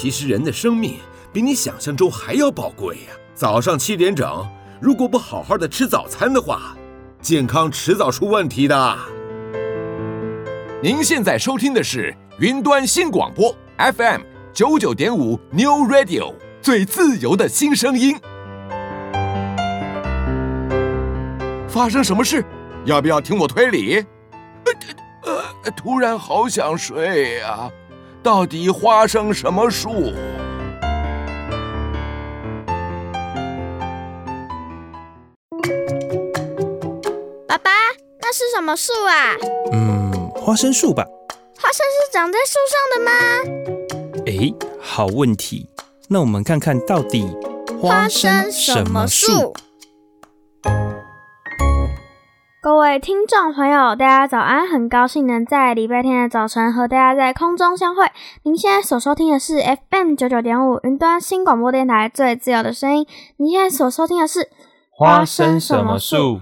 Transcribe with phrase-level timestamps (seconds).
[0.00, 0.96] 其实人的生命
[1.30, 3.12] 比你想象中还要宝贵呀。
[3.34, 4.48] 早上七点整，
[4.80, 6.74] 如果不好好的吃早餐的话，
[7.20, 8.98] 健康迟早出问题的。
[10.82, 14.22] 您现在收听的是云端新广播 FM
[14.54, 16.32] 九九点五 New Radio，
[16.62, 18.18] 最自由的新声音。
[21.68, 22.42] 发生什么事？
[22.86, 23.96] 要不要听我推理？
[25.26, 27.70] 呃，呃，突然好想睡呀，
[28.22, 30.12] 到底花生什么树？
[37.48, 37.70] 爸爸，
[38.20, 39.36] 那是什么树啊？
[39.72, 41.02] 嗯，花生树吧。
[41.58, 43.10] 花生是长在树上的吗？
[44.26, 45.66] 哎，好问题。
[46.08, 47.26] 那我们看看到底
[47.80, 49.54] 花生什么树？
[52.62, 54.68] 各位听众朋友，大家早安！
[54.68, 58.04] 很高兴能在礼拜天的早晨和大家在空中相会。
[58.42, 63.06] 您现在所收听的是 FM 九九点五云端新广播电台最自由的声音。
[63.38, 64.50] 您现在所收听的是
[64.90, 66.40] 花生什么树？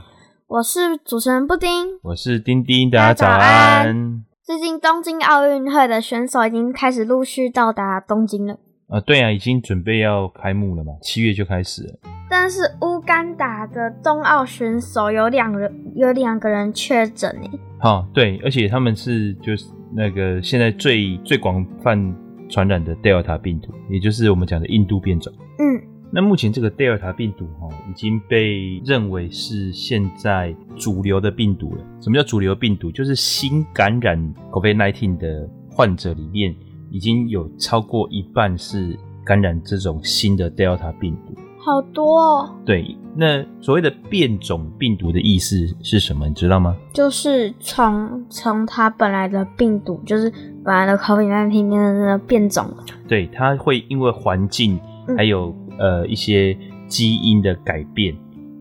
[0.49, 4.25] 我是主持人布丁，我是丁丁，大家早安。
[4.43, 8.57] 最近东京奥运会的选手已经开始陆续到达东京了。
[8.89, 11.95] 啊，对啊，已经准备要开幕了嘛，七月就开始了。
[12.31, 17.51] 但是乌干达的冬奥选手有两人，有两个人确诊诶。
[17.79, 22.17] 好，对，而且他们是就是那个现在最最广泛
[22.49, 25.31] 传染的 Delta 病毒，也就是我们讲的印度变种。
[25.59, 31.85] 嗯，那目前这个 Delta 病毒哈，已经被认为是现在主流的病毒了。
[32.01, 32.91] 什么叫主流病毒？
[32.91, 34.19] 就是新感染
[34.51, 36.55] COVID-19 的患者里面。
[36.91, 42.55] 已经有超过一半是感染这种新的 Delta 病毒，好多哦。
[42.65, 46.27] 对，那所谓的变种病毒的意思是什么？
[46.27, 46.77] 你知道吗？
[46.95, 50.31] 就是从从它本来的病毒，就是
[50.65, 52.73] 本来的 COVID-19 的变种。
[53.07, 54.79] 对，它会因为环境
[55.17, 58.17] 还有、嗯、呃一些基因的改变，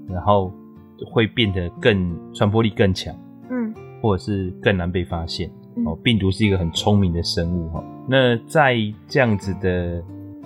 [0.09, 0.51] 然后
[1.11, 3.15] 会变得更传播力更强，
[3.49, 5.49] 嗯，或者是更难被发现。
[5.85, 7.83] 哦，病毒是一个很聪明的生物哈。
[8.09, 8.75] 那在
[9.07, 10.01] 这样子的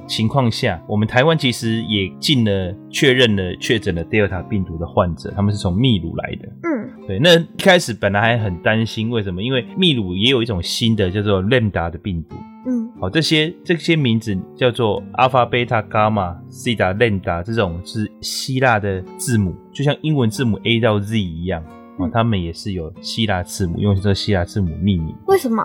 [0.07, 6.49] 情况下，我们台湾其实也进了确认了确诊了 Delta 病毒的患者，他们是从秘鲁来的。
[6.63, 7.19] 嗯，对。
[7.19, 9.41] 那一开始本来还很担心，为什么？
[9.41, 12.35] 因为秘鲁也有一种新的叫做 Lambda 的病毒。
[12.67, 21.63] 嗯，好，这些这些名字叫做 Alpha、Beta、Gamma、Zeta、Lambda 这种是希腊的字母，就像英文字母 A 到 Z 一样。
[22.01, 25.15] 哦，他们也是有希腊字母，用这个希腊字母命名。
[25.27, 25.63] 为什么？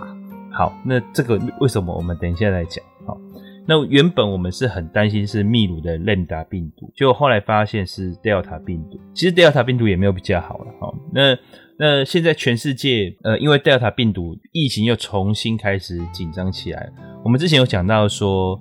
[0.53, 1.95] 好，那这个为什么？
[1.95, 2.83] 我们等一下来讲。
[3.07, 3.19] 好，
[3.67, 8.99] 那原本我们是很担心是秘鲁的 Lambda 病毒，结果后来发现是 Delta 病毒。
[9.13, 10.73] 其实 Delta 病毒也没有比较好了。
[10.81, 11.37] 好，那
[11.79, 16.91] 那现在全世界呃，因为 Delta 病毒疫情又重新开始紧张起来。
[17.23, 18.59] 我们之前有讲到说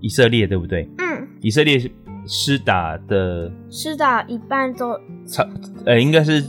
[0.00, 0.86] 以色列对不对？
[0.98, 1.80] 嗯，以色列
[2.26, 4.92] 施打的施打一半都
[5.26, 5.48] 差
[5.86, 6.44] 呃，应该是。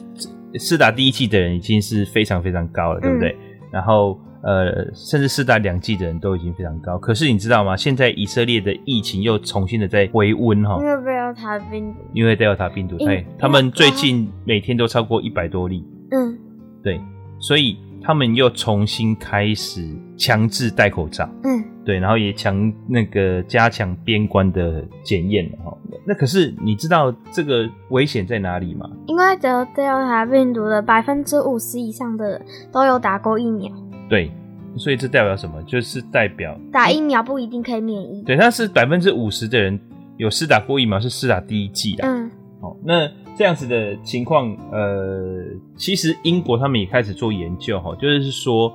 [0.60, 3.32] 施打第一季的人已经是非常非常高了，对不对？
[3.32, 3.38] 嗯、
[3.72, 6.98] 然后呃，甚至四打两季的人都已经非常高。
[6.98, 7.78] 可是你知道吗？
[7.78, 15.86] 现在以色列的疫情又重新的在回温哈，因为 Delta 病毒，因为 Delta 病毒，对，他们最近每天都超过一百多例。
[16.12, 16.38] 嗯，
[16.84, 17.00] 对，
[17.40, 19.82] 所以他们又重新开始
[20.18, 21.28] 强制戴口罩。
[21.46, 25.63] 嗯，对，然后也强那个加强边关的检验了哈。
[26.06, 28.90] 那可是你知道这个危险在哪里吗？
[29.08, 33.72] 因为得 Delta 病毒的百分之五十以上的人都有打过疫苗。
[34.10, 34.30] 对，
[34.76, 35.64] 所以这代表什么？
[35.64, 38.22] 就是代表打疫苗不一定可以免疫。
[38.24, 39.80] 对，但是百分之五十的人
[40.18, 42.06] 有施打过疫苗，是施打第一剂的。
[42.06, 45.42] 嗯，好，那这样子的情况，呃，
[45.78, 48.72] 其实英国他们也开始做研究，哈，就是说，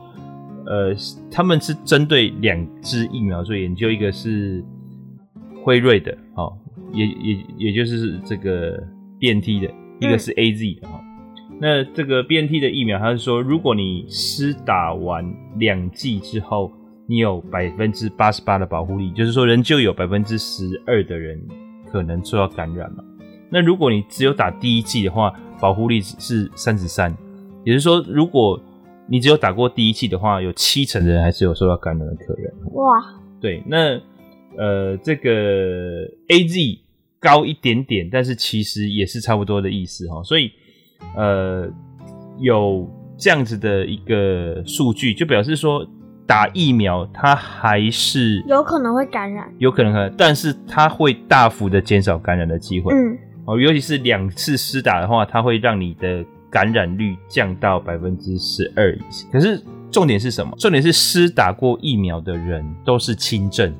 [0.64, 0.94] 呃，
[1.30, 4.64] 他们是针对两支疫苗做研究，一个是
[5.62, 6.27] 辉瑞的，好。
[6.92, 8.82] 也也也就是这个
[9.20, 11.58] BNT 的，一个是 AZ 的哈、嗯。
[11.60, 15.24] 那这个 BNT 的疫苗，它是说，如果你施打完
[15.56, 16.72] 两剂之后，
[17.06, 21.40] 你有百分之八十八的保护力，就是说，仍旧有百分之十二的人
[21.90, 23.04] 可能受到感染嘛。
[23.50, 27.14] 那如果你只有打第一剂的话，保护力是三十三，
[27.64, 28.60] 也就是说，如果
[29.06, 32.74] 你只有打过第一剂的话，有七成的人还是有受到感染的可能。
[32.74, 33.04] 哇，
[33.40, 34.00] 对，那。
[34.58, 36.78] 呃，这个 AZ
[37.20, 40.20] 高一点点，但是其实也是差不多的意思哈。
[40.24, 40.50] 所以，
[41.16, 41.70] 呃，
[42.40, 45.86] 有这样子的一个数据，就表示说
[46.26, 52.92] 打疫苗它还是有可能会感染，有可能可能，但是它会大幅的减少感染的机会。
[52.92, 53.16] 嗯，
[53.46, 59.26] 哦，尤其是两次施打的话，它会让你的感染率降到百分之十二以下。
[59.32, 60.52] 可是重点是什么？
[60.58, 63.72] 重点是施打过疫苗的人都是轻症。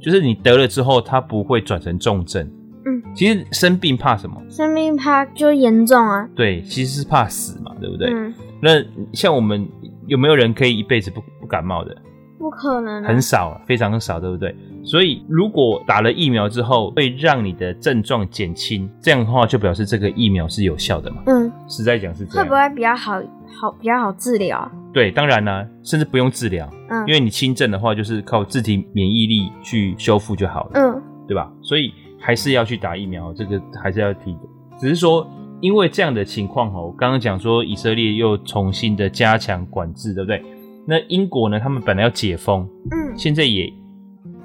[0.00, 2.48] 就是你得了之后，它不会转成重症。
[2.84, 4.40] 嗯，其实生病怕什么？
[4.48, 6.28] 生病怕就严重啊。
[6.36, 8.08] 对，其实是怕死嘛，对不对？
[8.12, 8.32] 嗯，
[8.62, 8.70] 那
[9.12, 9.66] 像我们
[10.06, 11.96] 有没有人可以一辈子不不感冒的？
[12.38, 14.54] 不可能啊，很少，非常少，对不对？
[14.84, 21.22] 所以如果打了疫苗之后会让你的症状减轻，这样的话就表示这个疫苗是有效的嘛。
[21.26, 22.44] 嗯，实在讲是这样。
[22.44, 23.14] 会不会比较好
[23.48, 24.70] 好比较好治疗？
[24.96, 26.66] 对，当然啦，甚至不用治疗。
[26.88, 30.70] 嗯，因为你轻症的话，就是靠自体免疫力去修复就好了。
[30.72, 31.52] 嗯，对吧？
[31.60, 34.40] 所以还是要去打疫苗，这个还是要提的。
[34.78, 40.42] 只是说，因为这样的情况哦，我刚刚讲说以色列又重新的加强管制，对不对？
[40.86, 41.60] 那英国呢？
[41.60, 43.70] 他们本来要解封，嗯，现在也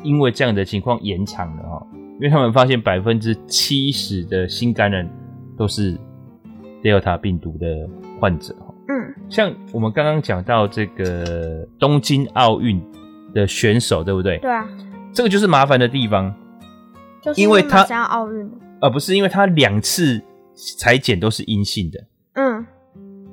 [0.04, 5.10] 因为这样的情况延长了哈，因为他们发现百分之七十的新感染
[5.58, 5.98] 都是
[6.84, 7.90] Delta 病毒的
[8.20, 8.61] 患者哈，
[8.92, 12.82] 嗯，像我们刚刚讲到这个东京奥运
[13.34, 14.38] 的选手，对不对？
[14.40, 14.68] 对啊，
[15.14, 16.34] 这个就是麻烦的地方，
[17.22, 18.52] 就是因为他想要奥运，
[18.82, 20.22] 而不是因为他两次
[20.78, 22.04] 裁剪都是阴性的，
[22.34, 22.66] 嗯。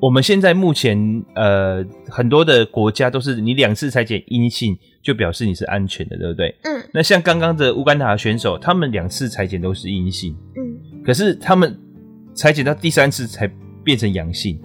[0.01, 0.97] 我们现在目前
[1.35, 6.55] 呃很多的国家都是你两次裁剪阴性就表示你是安全的，对不对？
[6.63, 6.81] 嗯。
[6.95, 11.03] 那像刚刚的乌干达选手，他们两次裁剪都是阴性，嗯。
[11.05, 11.77] 可是他们
[12.33, 13.51] 裁剪到第三次才
[13.83, 14.61] 变成阳性，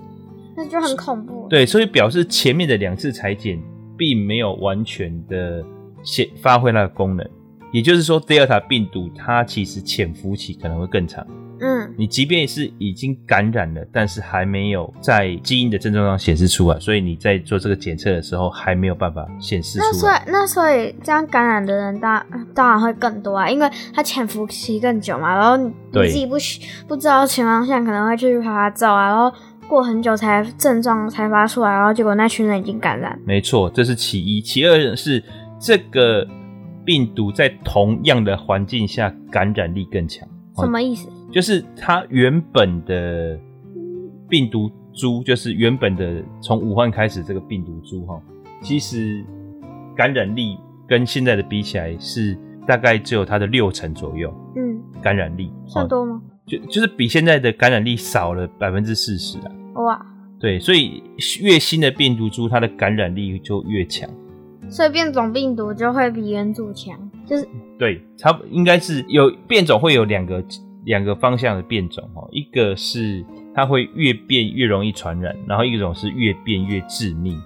[0.56, 1.48] 那就很恐怖。
[1.50, 3.62] 对，所以表示前面的两次裁剪
[3.98, 5.64] 并没有完全的
[6.04, 7.28] 显发挥它的功能，
[7.72, 11.26] 也就是说，Delta 病毒它其实潜伏期可能会更长。
[11.60, 19.92] 嗯，你即便是已经感染了，但是还没有在基因的症状上显示出来，所以你在做这个检测的时候还没有办法显示出来。
[19.92, 25.38] 那所以，那所以这样感染的人当当然会更多啊，因为他潜伏期更久嘛。
[25.38, 26.36] 然后你自己不
[26.86, 29.34] 不知道的情况下，可能会去拍拍照啊，然后
[29.68, 33.20] 过很久才症状才发出来，然后结果那群人已经感染。
[33.26, 34.42] 没错，这是其一。
[34.42, 35.24] 其二是
[35.60, 36.28] 这个
[36.86, 40.28] 病毒在同样的环境下感染力更强。
[40.58, 41.10] 什么意思？
[41.32, 43.40] 就是它原本的
[44.30, 48.22] 病毒株，就是原本的从武汉开始这个病毒株哈，
[48.62, 49.26] 其实
[49.96, 50.58] 感染力
[50.88, 52.38] 跟现在的比起来是
[52.68, 54.32] 大概只有它的六成左右。
[54.56, 56.22] 嗯，感染力算多吗？
[56.46, 59.52] 就就是比现在的感染力少了百分之四十啊。
[59.76, 60.06] 哇，
[60.40, 61.04] 对，所以
[61.42, 64.10] 越新的病毒株，它的感染力就越强。
[64.70, 67.48] 所以变种病毒就会比原主强，就是
[67.78, 70.44] 对，它应该是有变种会有两个。
[70.86, 73.24] 两个方向的变种哦，一个是
[73.56, 77.42] 它会越变越容易传染，然后一种是越变越致命。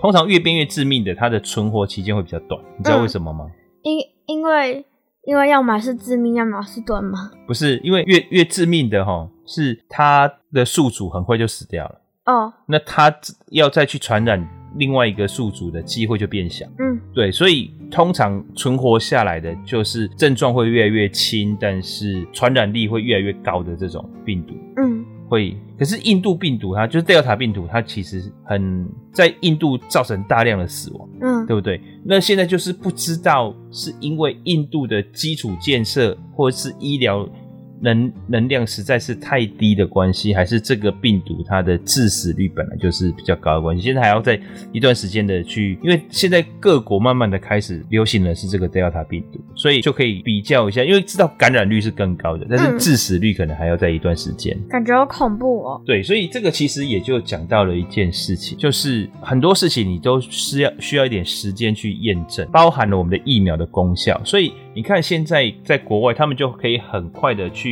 [0.00, 3.50] 通常越变越致命的，它的存活期间会比较短，你知道为什么吗？
[3.82, 4.84] 因、嗯、因为
[5.26, 7.32] 因为要么是致命，要么是短吗？
[7.48, 12.00] 不是，因为越越致命的哈，是它的宿主很快就死掉了。
[12.26, 13.12] 哦，那它
[13.50, 16.64] 要再去传染另外一个宿主的机会就变小。
[16.78, 24.54] 嗯，对，所以通常存活下来的就是症状会越来越轻，但是传染力会越来越高的这种病毒。
[24.76, 25.56] 嗯，会。
[25.78, 31.08] 可是印度病毒它就是 Delta 病毒，它其实很在印度造成大量的死亡。
[31.20, 31.80] 嗯，对不对？
[32.04, 37.28] 那现在就是不知道是因为印度的基础建设或者是医疗。
[37.80, 43.82] 能能量实在是太低的关系，还是这个病毒它的致死率本来就是比较高的关系？
[43.82, 44.40] 现在还要在
[44.72, 54.56] 一段时间的去，因为现在各国慢慢的开始流行的是这个 Delta 病毒，所以就可以比较一下，因为知道感染率是更高的，但是致死率可能还要在一段时间。
[54.68, 55.82] 感觉好恐怖哦。
[55.84, 64.52] 对，所以这个其实也就讲到了一件事情，就是很多事情你都是要需要一点时间去验证，包含了我们的疫苗的功效，所以。
[64.76, 67.65] 你看，现在在国外，他们就可以很快的去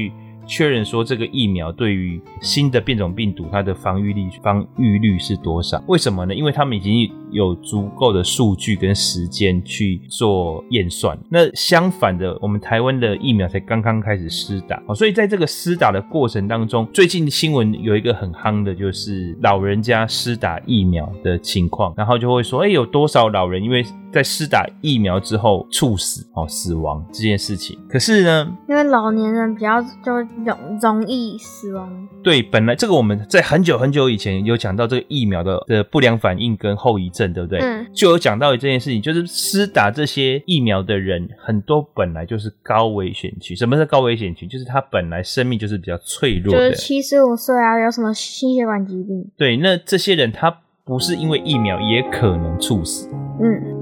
[0.46, 5.82] 确认说，这个疫苗对于新的变种病毒，它的防御力、防御率是多少？
[5.86, 6.34] 为什么呢？
[6.34, 11.18] 因为他们已经有足够的数据跟时间去做验算。
[11.28, 27.76] 那相反的，我们台湾的疫苗才刚刚开始施打，哦所以在这个施打的过程当中，最近新闻有一个很夯的，就是老人家施打疫苗的情况，然后就会说，哎，有多少老人因为在施打疫苗之后猝死哦，死亡这件事情。
[27.88, 30.12] 可是呢，因为老年人比较就
[30.44, 32.08] 容容易死亡。
[32.22, 37.58] 对，本来这个我们在很久很久以前有讲到这个疫苗的的不良反应跟后遗症，对不对？
[37.60, 37.86] 嗯。
[37.94, 43.56] 就有讲到这件事情，就是施打这些疫苗的人，很多本来就是高危险群。
[43.56, 44.48] 什么是高危险群？
[44.48, 49.30] 就是他本来生命就是比较脆弱的，就是七十五岁啊，有什么心血管疾病。
[49.36, 50.50] 对，那这些人他
[50.84, 53.08] 不是因为疫苗，也可能猝死。
[53.40, 53.73] 嗯。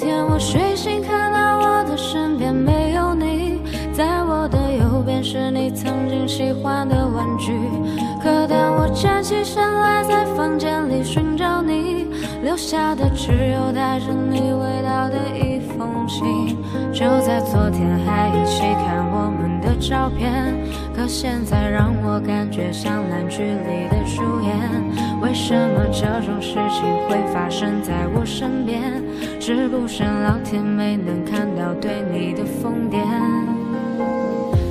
[0.00, 3.60] 天我睡醒，看到我的身边没有你，
[3.92, 4.40] 在我。
[4.48, 7.52] 的右边是你曾经喜欢的玩具。
[8.20, 12.06] 可当我站起身来，在房间里寻找你
[12.42, 16.56] 留下的，只有带着你味道的一封信。
[16.92, 20.32] 就在昨天还一起看我们的照片，
[20.96, 24.89] 可现在让我感觉像烂剧里的主演。
[25.20, 28.80] 为什么这种事情会发生在我身边？
[29.38, 32.98] 是不是老天没能看到对你的疯癫？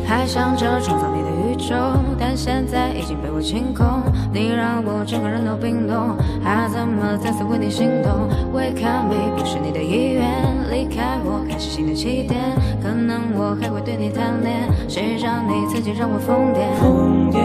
[0.08, 1.76] 还想着创造你的宇宙，
[2.20, 3.86] 但现在已经被我清空。
[4.34, 10.26] 你让我整个人都冰冻，还怎么再次为你心动？Wake up me，不是你的意愿，
[10.72, 12.42] 离开我，开始新的起点。
[12.82, 16.74] 可能我还会对你贪恋，谁让你曾经让我疯癫？
[16.82, 17.38] 疯癫，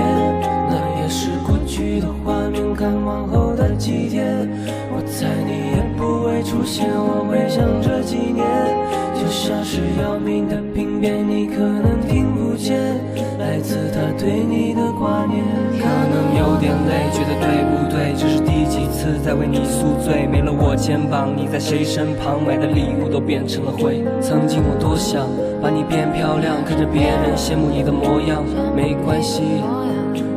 [1.04, 2.74] 也是过去的画面。
[2.74, 4.48] 看往后的几天，
[4.88, 6.88] 我猜你也不会出现。
[6.88, 8.40] 我回想这几年，
[9.12, 12.80] 就像是要命的病变，你可能听不见。
[13.38, 15.44] 来自他对你的挂念，
[15.76, 18.16] 可能有点累，觉得对不对？
[18.16, 20.26] 这是第几次在为你宿醉？
[20.26, 22.42] 没了我肩膀，你在谁身旁？
[22.42, 24.02] 买的礼物都变成了灰。
[24.22, 25.28] 曾经我多想
[25.60, 28.42] 把你变漂亮，看着别人羡慕你的模样。
[28.74, 29.42] 没关系，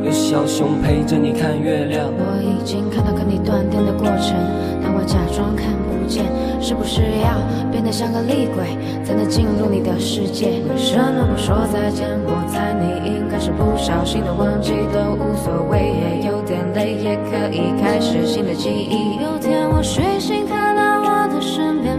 [0.04, 2.06] 有小熊陪着你看月亮。
[2.10, 4.34] 我已经看到跟你断电的过程，
[4.82, 6.24] 但我假装看不见。
[6.60, 7.38] 是不是要
[7.70, 10.60] 变得像个厉鬼，才能进入你的世界？
[10.68, 12.08] 为什么不说再见？
[12.26, 19.22] 我猜你应该是不小心的忘记，都无所谓，也有点累，也可以开始新的记忆。
[19.22, 21.96] 有天我睡醒，看到我的身边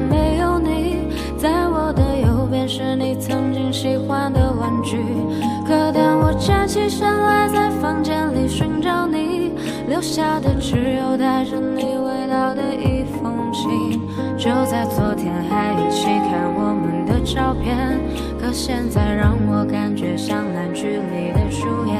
[9.89, 14.00] 留下的，只有带着你味道的一封信。
[14.38, 18.00] 就在昨天还一起看我们的照片，
[18.39, 22.00] 可现在让我感觉像烂剧里的主演。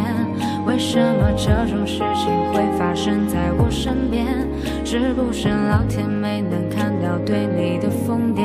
[0.68, 4.48] 为什么这种事情会发生在我身边？
[4.86, 8.44] 是不是老天没能看到对你的疯癫？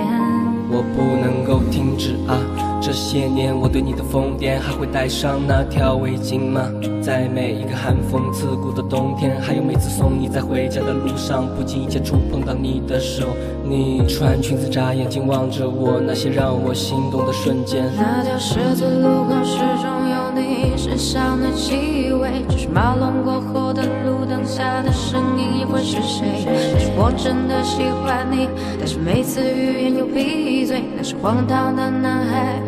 [0.70, 2.40] 我不能够停止啊！
[2.84, 6.70] 这些年我对你的疯癫，还会带上那条围巾吗？
[7.00, 13.28] 在每一个寒风刺骨的冬天，还有每次送你在回家的路上，不经意间触碰到你的手，
[13.64, 17.90] 你穿裙子眨眼睛望着我，那些让我心动的瞬间。
[17.96, 26.44] 那条十字路口始终有你身上的气味，只是马龙过后的路灯下的身影又会是谁？
[26.44, 28.46] 但是我真的喜欢你，
[28.78, 32.60] 但是每次欲言又闭嘴，那是荒唐的男孩。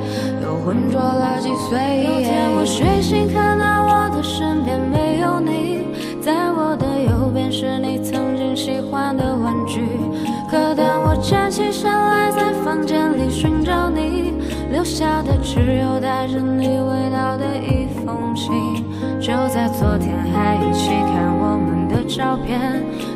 [0.42, 2.04] 又浑浊了几岁？
[2.04, 5.86] 有天我睡醒，看到我的身边没有你，
[6.20, 9.86] 在我的右边是你曾经喜欢的玩具。
[10.50, 14.34] 可当我站起身来，在房间里寻找你
[14.70, 18.52] 留下的，只有带着你味道的一封信。
[19.18, 22.60] 就在昨天还一起看我们的照片，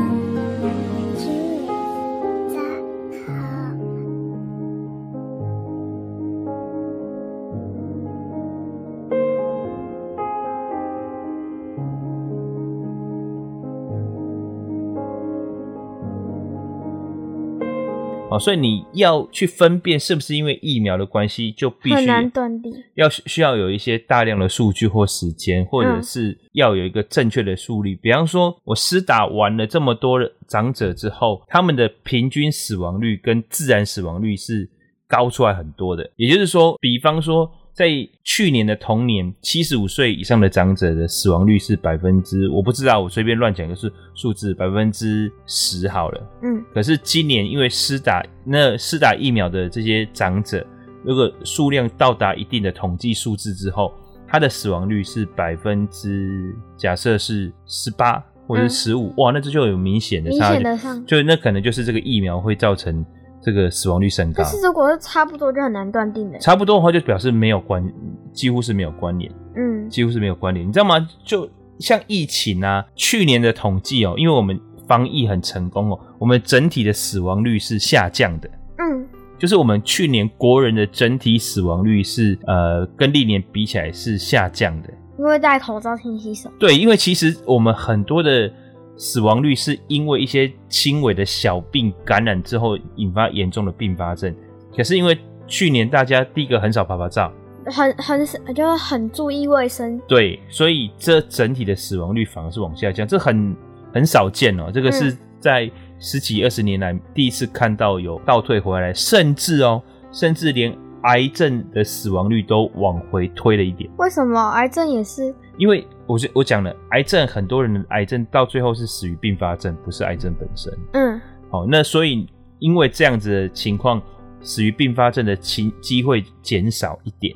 [18.31, 27.93] 哦，所以你要去分辨是不是因为疫苗的关系，就必须很难断定，要需要有一些大量的数据或时间，或者是要有一个正确的数率。
[27.95, 34.69] 嗯、比方说，我施打完了这么多长者之后，他们的平均死亡率跟自然死亡率是
[35.07, 36.09] 高出来很多的。
[36.15, 37.51] 也就是说，比方说。
[37.73, 37.87] 在
[38.23, 46.29] 去年的同年，七十五岁以上的长者的死亡率是百分之，我不知道，我随便乱讲就是数字百分之十好了。
[46.43, 50.65] 嗯，可是今年因为施打那施打疫苗的这些长者，
[51.03, 53.93] 如果数量到达一定的统计数字之后，
[54.27, 60.63] 他的死亡率是百分之，假设是十八或者是十五，哇，那这就有明显的差距，
[61.07, 63.05] 就那可能就是这个疫苗会造成。
[63.41, 66.37] 这个死亡率升高，但是如果是差不多就很难断定的。
[66.39, 67.83] 差不多的话就表示没有关，
[68.31, 69.31] 几乎是没有关联。
[69.55, 70.67] 嗯，几乎是没有关联。
[70.67, 71.07] 你知道吗？
[71.25, 78.49] 就像疫情啊，去年的统计哦，因为我们防疫很成功哦，我们整体的死亡率是下降的。
[78.77, 79.07] 嗯，
[79.39, 84.89] 就是我们去年国人的整体死亡率是呃，跟历年比起来是下降的。
[85.17, 86.49] 因为戴口罩、勤洗手。
[86.59, 88.51] 对，因为其实我们很多的。
[89.01, 94.31] 死亡率是因为一些轻微的小病感染之后引发严重的并发症。
[94.77, 95.17] 可是因为
[95.47, 97.33] 去年大家第一个很少拍拍照，
[97.65, 99.99] 很很就是很注意卫生。
[100.07, 103.55] 对，所以这整体的死亡率反而是往下降，这很
[103.91, 104.69] 很少见哦。
[104.71, 109.81] 这个是在十几二十年来第一次看到有倒退回来，甚至哦，
[110.11, 113.89] 甚至连癌症的死亡率都往回推了一点。
[113.97, 115.33] 为什么癌症也是？
[115.57, 120.71] 因为我我讲了，癌症很多人的癌症到最后是死于并发症，不是癌症本身。
[120.93, 122.27] 嗯，好，那所以
[122.59, 124.01] 因为这样子的情况。
[124.43, 127.31] 死于并发症的机机会减少一点，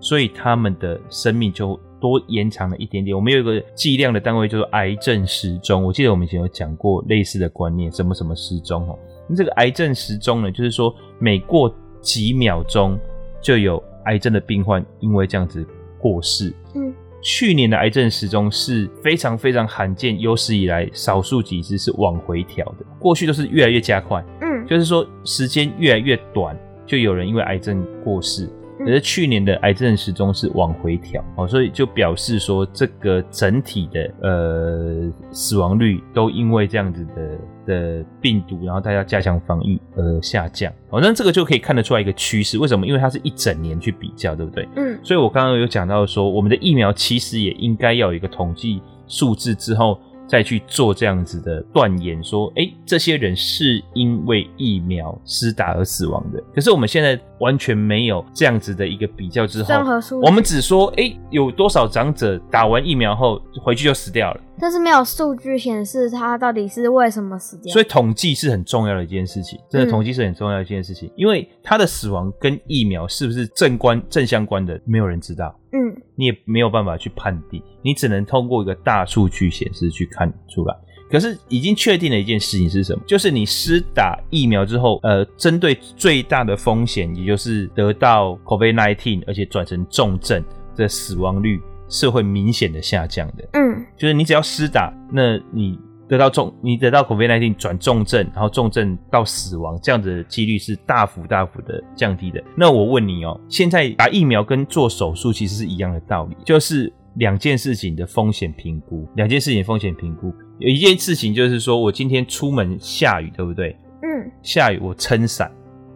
[0.00, 3.16] 所以他们的生命就多延长了一点点。
[3.16, 5.84] 我们有一个计量的单位，叫做癌症时钟。
[5.84, 8.98] 我记得我们以前有讲过类似的观念，什么什么时钟哦。
[9.28, 12.98] 那这个癌症时钟呢，就是说每过几秒钟
[13.40, 15.64] 就有癌症的病患因为这样子
[16.00, 16.52] 过世。
[16.74, 24.24] 嗯，去年的癌症时钟是非常非常罕见，有史以来少数几次是往回调的，过去都是越来越加快。
[24.40, 28.48] 嗯就是说，时间越来越短，就有人因为癌症过世。
[28.84, 40.72] 可是去年的癌症时钟是往回调，哦，所以就表示说，这个整体的呃死亡率都因为这样子的的病毒，然后大家加强防御而下降。
[40.90, 42.58] 哦，那这个就可以看得出来一个趋势。
[42.58, 42.86] 为什么？
[42.86, 44.68] 因为它是一整年去比较，对不对？
[44.76, 44.98] 嗯。
[45.02, 50.00] 所以我刚刚有讲到说，我们的疫苗其实也应该要有一个统计数字之后。
[50.30, 56.40] 再去做这样子的断言，说，哎，这些人是因为疫苗施打而死亡的。
[56.54, 59.74] 可是我们现在完全没有这样子的一个比较之后，
[60.22, 64.40] 我们只说，哎，有多少长者打完疫苗后回去就死掉了。
[64.60, 69.58] 但是没有数据显示它到底是为什么死掉，所以统计是很重要的一件事情。
[69.70, 75.58] 真的，统计是很重要的一件事情，嗯、因为它的死亡跟疫苗是不是正关正相关的，没有人知道。
[75.72, 80.76] 嗯，你也没有办法去判定，你只能通过一个大数据显示去看出来。
[81.10, 83.02] 可是已经确定的一件事情是什么？
[83.04, 90.44] 就是你施打疫苗之后，呃，针对最大的风险，也就是得到 COVID-19，而且转成重症
[90.76, 91.60] 的死亡率。
[91.90, 95.76] 是会明显的下降的，嗯，就是你只要施打，那你
[96.08, 102.42] 得到重，你得到 COVID-19 转重症，然后重症到死亡，这样子的几率是大幅大幅的降低的。
[102.56, 113.76] 那我问你哦，现在打疫苗跟做手术其实是一样的道理，就是两件事情的风险评估，两件事情风险评估，有一件事情就是说我今天出门下雨，对不对？
[114.02, 115.50] 嗯，下雨我撑伞，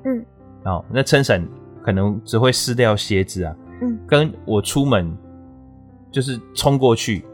[0.05, 0.25] 嗯，
[0.64, 1.45] 哦，那撑伞
[1.85, 5.16] 可能只会湿掉鞋子啊，嗯，跟我出门。
[6.14, 7.24] 就是冲过去，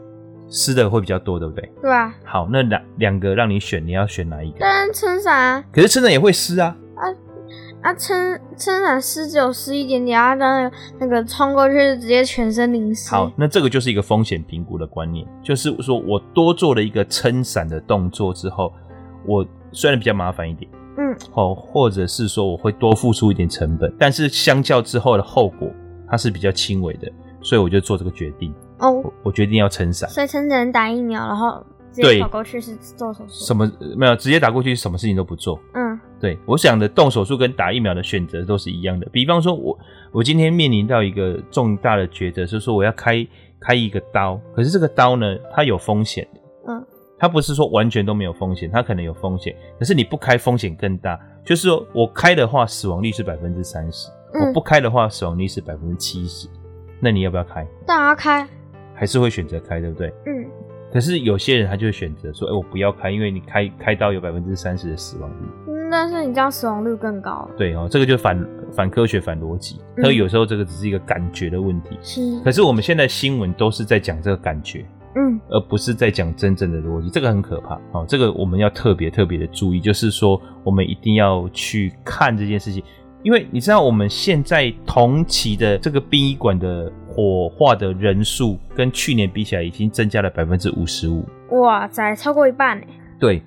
[0.49, 1.71] 湿的会比较多，对不对？
[1.83, 2.11] 对啊。
[2.25, 4.59] 好，那两两个让你选，你要选哪一个？
[4.59, 5.63] 当然撑伞啊。
[5.71, 6.75] 可是撑伞也会湿啊。
[6.95, 7.05] 啊
[7.83, 13.09] 啊，撑撑伞湿只有湿一点点啊，当然那个冲过去就直接全身淋湿。
[13.11, 18.73] 好，那这个就是一个风险评估的观念，就是说我多做了一个撑伞的动作之后，
[19.27, 25.67] 我虽然比较麻烦一点，嗯，哦，或者是说我会多付出一点成本，但是相较之后的后果，
[26.07, 28.53] 它是比较轻微的，所以我就做这个决定。
[28.81, 33.45] 哦、oh，我决定要撑伞，所以撑伞打疫苗，然后直接跑过去是做手术。
[33.45, 34.15] 什么没有？
[34.15, 35.59] 直接打过去，什么事情都不做。
[35.75, 39.07] 嗯，对，我想的动手术跟打疫苗的选择都是一样的。
[39.11, 39.79] 比方说我，我
[40.13, 43.25] 我今天面临到一个重大的抉择，就是说我要开
[43.59, 46.41] 开一个刀，可是这个刀呢，它有风险的。
[46.67, 46.85] 嗯，
[47.19, 51.19] 它不是说完全都没有风险，它可能有风险，可是你不开风险更大。
[51.45, 56.47] 就是说我开的话，死亡率是百分之三十；我不开的话，死亡率是百分之七十。
[56.99, 57.67] 那你要不要开？
[57.85, 58.47] 当然要开。
[59.01, 60.13] 还是会选择开，对不对？
[60.27, 60.45] 嗯。
[60.93, 67.49] 可是有些人他就会选择说：“哎、欸，我不要开，因为你开开刀有百分之三十的死亡率。”嗯，但是你这样死亡率更高。
[67.57, 69.79] 对哦，这个就反反科学、反逻辑。
[69.97, 71.97] 他、嗯、有时候这个只是一个感觉的问题。
[72.03, 72.39] 是。
[72.41, 74.85] 可是我们现在新闻都是在讲这个感觉，
[75.15, 77.09] 嗯，而不是在讲真正的逻辑。
[77.09, 78.05] 这个很可怕哦。
[78.07, 82.83] 这个我们要特别特别的注意，就是说我们一定要去看这件事情。
[83.23, 91.23] 因为你知道，我们现在同期的这个殡仪馆的火化的人数，跟去年比起来，已经增加了百分之五十五。
[91.51, 92.87] 哇塞，超过一半呢！
[93.19, 93.41] 对，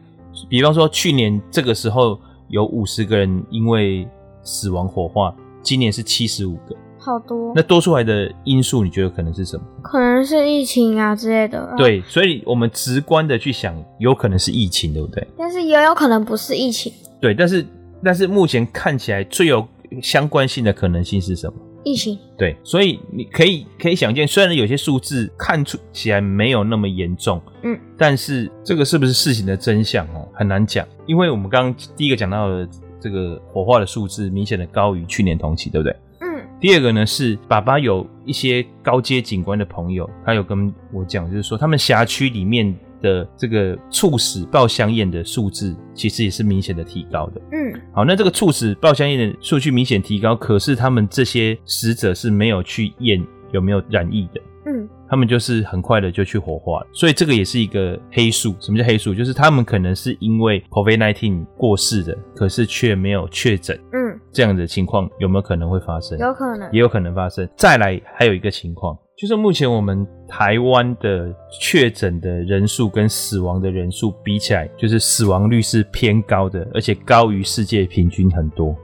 [0.48, 4.07] 比方说去年这个时候有五十个人因为
[4.42, 7.53] 死亡火化，今年是七十五个，好多。
[7.55, 9.64] 那多出来的因素，你觉得可能是什么？
[9.83, 11.74] 可能是疫情啊之类的。
[11.77, 15.27] 对，所以我们直观的去想，有可能是疫情，对不对？
[15.37, 16.92] 但是也有可能不是疫情。
[17.20, 17.66] 对，但是。
[18.07, 19.66] 但是目前看起来最有
[20.03, 21.55] 相关性的可能性是什么？
[21.85, 22.18] 疫情。
[22.37, 30.87] 对，所以你可以可以想见，虽然有些数字看出起来没有那么严重，嗯，但是这个是不是事情的真相哦，很难讲。
[31.07, 32.68] 因为我们刚刚第一个讲到的
[32.99, 35.94] 这个火化的数字明显的高于去年同期，对不对？
[36.20, 36.42] 嗯。
[36.61, 47.41] 第二个呢是爸爸有一些高阶警官的朋友，他有跟我讲，就是说他们辖区里面的这个猝死报相验的数字，其实也是明显的提高的。
[47.53, 54.41] 嗯，好，那这个猝死报相验的数据明显提高，可是他们这些死者是没有去验有没有染疫的。
[54.67, 58.55] 嗯，他们就是很快的就去火化了，所以这个也是一个黑数。
[58.59, 59.15] 什么叫黑数？
[59.15, 63.79] 就是他们可能是因为 COVID-19 过世的，可是却没有确诊。
[63.93, 66.19] 嗯，这样的情况有没有可能会发生？
[66.19, 67.47] 有可能，也有可能发生。
[67.59, 78.77] 再来，还有一个情况，就是目前我们台湾的确诊的人数跟死亡的人数比起来，就是死亡率是偏高的，而且高于世界平均很多。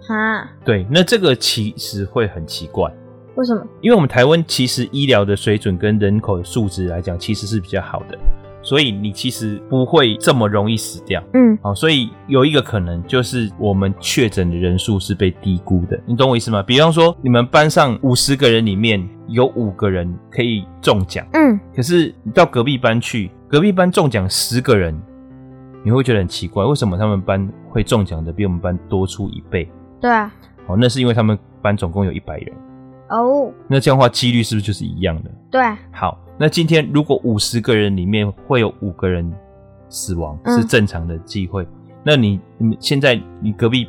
[0.00, 2.92] 哈，对，那这个其实会很奇怪。
[3.36, 3.64] 为什么？
[3.80, 8.18] 因为我们台湾其实医疗的水准跟人口的素质来讲，其实是比较好的，
[8.64, 11.22] 所以你其实不会这么容易死掉。
[11.34, 16.62] 嗯，好，所以有一个可能就是我们确诊的人数是被低估的，你懂我意思吗？
[16.62, 24.98] 比方说，你们班上五十个人里面有五个人可以中奖，嗯，可是你到隔壁班去，隔壁班中奖十个人，
[25.84, 29.70] 你会觉得很奇怪，为什么他们班会中奖的比我们班多出一倍？
[30.00, 30.32] 对啊，
[30.66, 32.52] 好，那是因为他们班总共有一百人。
[33.20, 35.30] 哦，那这样的话几率是不是就是一样的？
[35.50, 39.32] 对，好，那今天如果五十个人里面会有五个人
[39.88, 41.66] 死亡，嗯是正常的机会。
[42.04, 43.88] 那你你现在你隔壁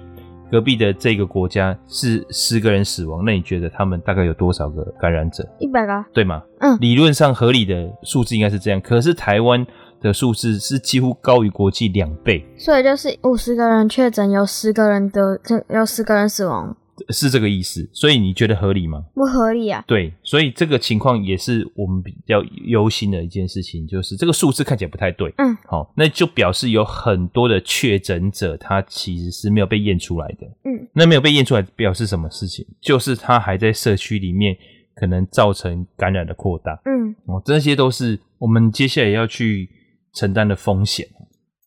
[0.49, 5.45] 隔壁的这个国家是十个人死亡，那你觉得他们大概有多少个感染者？
[5.59, 6.41] 一百个，对吗？
[6.59, 9.65] 嗯理论上合理的数字应该是这样，可是台湾
[10.01, 16.77] 的数字是几乎高于国际两倍，所以就是五十个人确诊，有十个人得，就有十个人死亡，
[17.09, 17.87] 是这个意思。
[17.93, 19.03] 所以你觉得合理吗？
[19.13, 19.83] 不合理啊。
[19.87, 25.33] 对，所以这个情况也是我们比较忧心的一件事情，就是这个数字看起来不太对。
[25.37, 30.47] 嗯，好，那就表示有很多的确诊者，他其实是没有被验出来的。
[30.63, 32.65] 嗯，那没有被验出来表示什么事情？
[32.81, 34.55] 就是他还在社区里面，
[34.95, 36.79] 可能造成感染的扩大。
[36.85, 39.69] 嗯，哦，这些都是我们接下来要去
[40.13, 41.07] 承担的风险。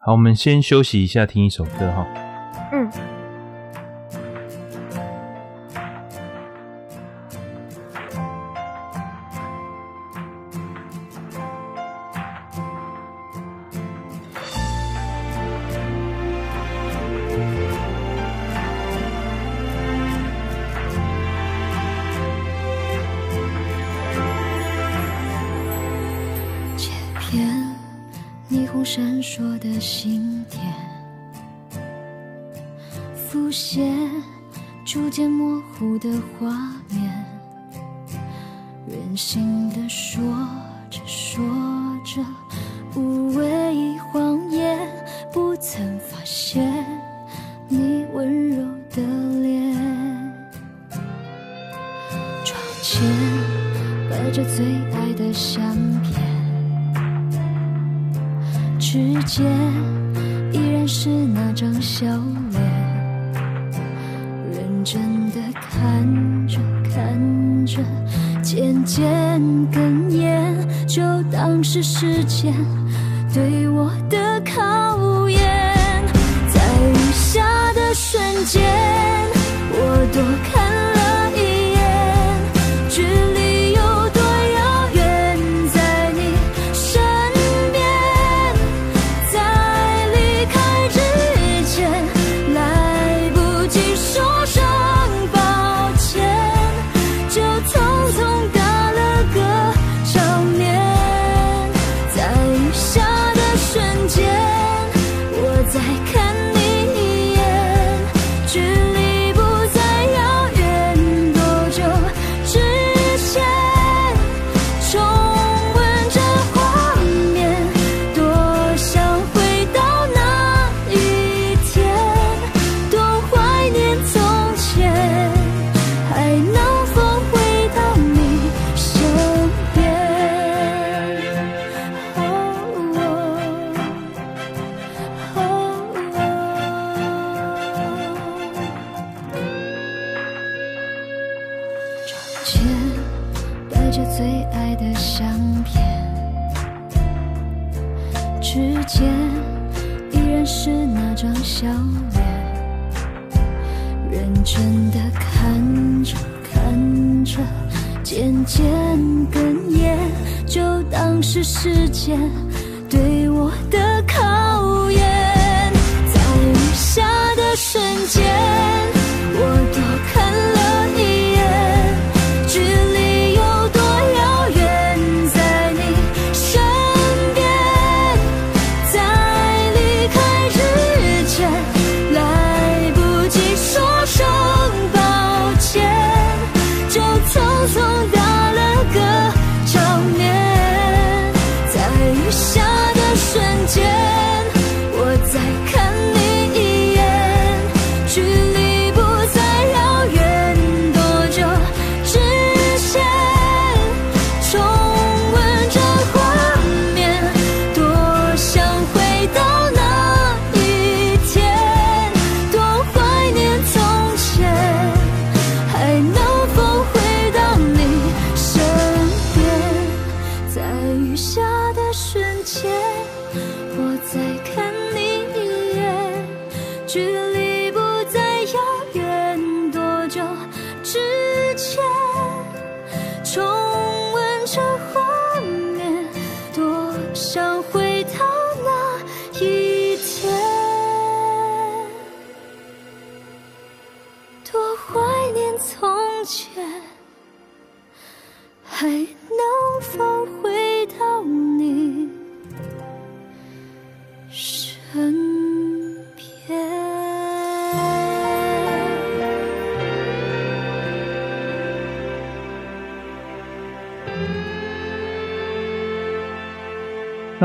[0.01, 2.07] 好，我们先休息一下，听一首歌哈。
[2.73, 3.18] 嗯。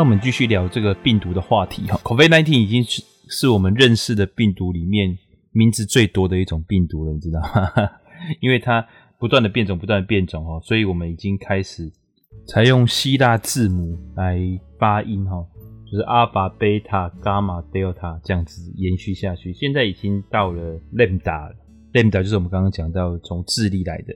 [0.03, 1.97] 我们继续聊这个病毒的话题哈。
[2.03, 5.17] COVID-19 已经是是我们认识的病毒里面
[5.53, 7.89] 名字最多的一种病毒了，你知道吗？
[8.41, 8.85] 因为它
[9.17, 11.89] 不断的变种，不断的变种哈，所以我们已经开始
[12.45, 14.37] 采用希腊字母来
[14.77, 15.37] 发音哈，
[15.89, 19.53] 就是阿尔法、贝塔、伽马、德尔塔这样子延续下去。
[19.53, 21.55] 现在已经到了 lambda 了
[21.93, 24.13] ，lambda 就是我们刚刚讲到从智利来的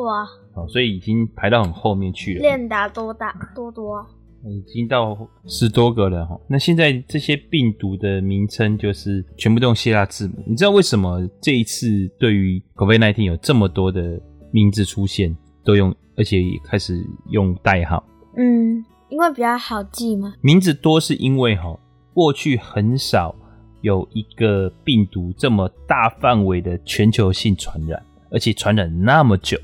[0.00, 2.40] 哇，哦，所以已经排到很后面去了。
[2.40, 4.06] 练打多大多多啊？
[4.44, 6.38] 已经到十多个了哈。
[6.48, 10.34] 那现在这些病毒的名称就是全部都用希腊字母。
[10.46, 14.20] 你知道为什么这一次对于 COVID-19 有这么多的
[14.50, 18.04] 名字出现，都用，而且也开始用代号？
[18.36, 20.34] 嗯，因为比较好记嘛。
[20.40, 21.78] 名字多是因为哈，
[22.14, 23.34] 过去很少
[23.80, 29.58] 有一个病毒这么大范围的全球性传染，而且传染那么久。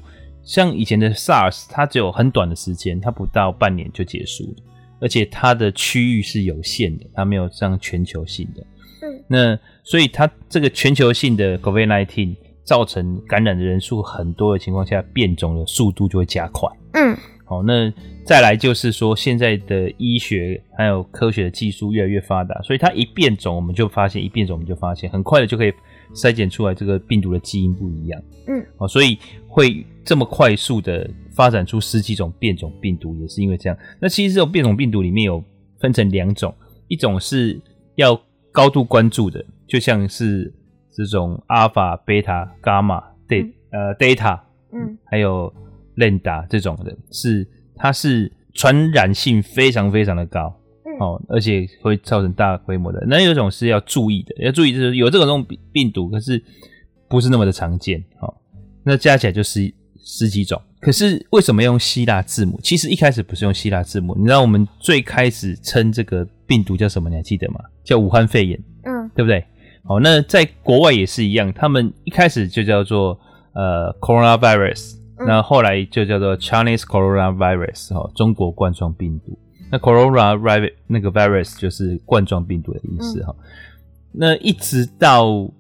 [0.45, 4.55] 像以前的 SARS，它只有很短的时间，它不到半年就结束了。
[5.01, 8.63] 而且它的区域是有限的，它没有这样全球性的。
[9.03, 16.71] 嗯，那所以它这个全球性的 COVID-19 造成感染的人数很多的情况下，变种的速度就会加快。
[16.95, 17.93] 嗯，好，那
[18.25, 25.73] 再来就是说，现在的医学还有科学的技术越来越发达，所以它一变种，我们就发现一变种，我们就发现很快的就可以
[26.15, 28.23] 筛检出来这个病毒的基因不一样。
[28.47, 31.09] 嗯，好，所以会这么快速的。
[31.35, 33.79] 发展出十几种变种病毒，也是因为这样。
[33.99, 35.43] 那其实这种变种病毒里面有
[35.81, 36.55] 分成两种，
[36.89, 37.59] 一种是
[37.95, 38.21] 要
[38.53, 40.53] 高度关注的，就像是
[40.95, 44.39] 这种阿尔法、贝塔、伽马、对呃 Delta，
[44.75, 45.51] 嗯，还有
[45.97, 50.55] Lambda 这种的，是它是传染性非常非常的高，
[50.93, 53.05] 嗯，哦，而且会造成大规模的。
[53.07, 56.43] 那有一种是要注意的，要注意就是有这种病毒，可是
[57.09, 58.35] 不是那么的常见，哦，
[58.85, 60.61] 那加起来就是十几种。
[60.81, 62.59] 可是为什么用希腊字母？
[62.61, 64.17] 其实一开始不是用希腊字母。
[64.19, 67.09] 你知道我们最开始称这个病毒叫什么？
[67.09, 67.61] 你还记得吗？
[67.85, 69.45] 叫武汉肺炎，嗯，对不对？
[69.85, 73.17] 好，那在国外也是一样，他们一开始就叫做
[73.53, 79.39] 呃 coronavirus，那后来就叫做 Chinese coronavirus，哦，中国冠状病毒。
[79.73, 83.35] 那 coronavirus 那个 virus 就是冠状病毒的意思哈。
[84.13, 85.51] 那一直到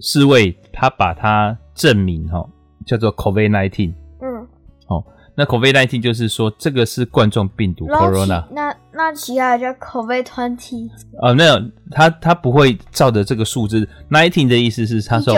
[0.00, 2.46] 世卫他把它证明哈。
[2.86, 4.46] 叫做 COVID-19，嗯，
[4.86, 10.88] 哦，那 COVID-19 就是说这个是冠状病毒 Corona，那那其他的叫 COVID-20，
[11.20, 15.36] 哦，没有，他他不会照着这个数字，nineteen 的意思是他从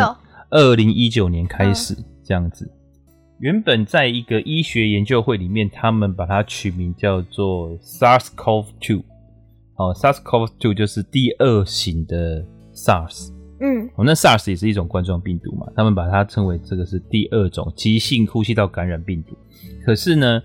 [0.50, 2.70] 二零一九年开始这样子。
[3.40, 9.02] 原本在一个医学研究会里面，他们把它取名叫做 SARS-CoV-2，
[9.74, 13.32] 好，SARS-CoV-2 就是第二型的 SARS。
[13.60, 19.34] 嗯，哦，那 SARS 也是一种冠状病毒嘛，他们把它称为这个是第二种急性呼吸道感染病毒。
[19.86, 20.42] 可是呢，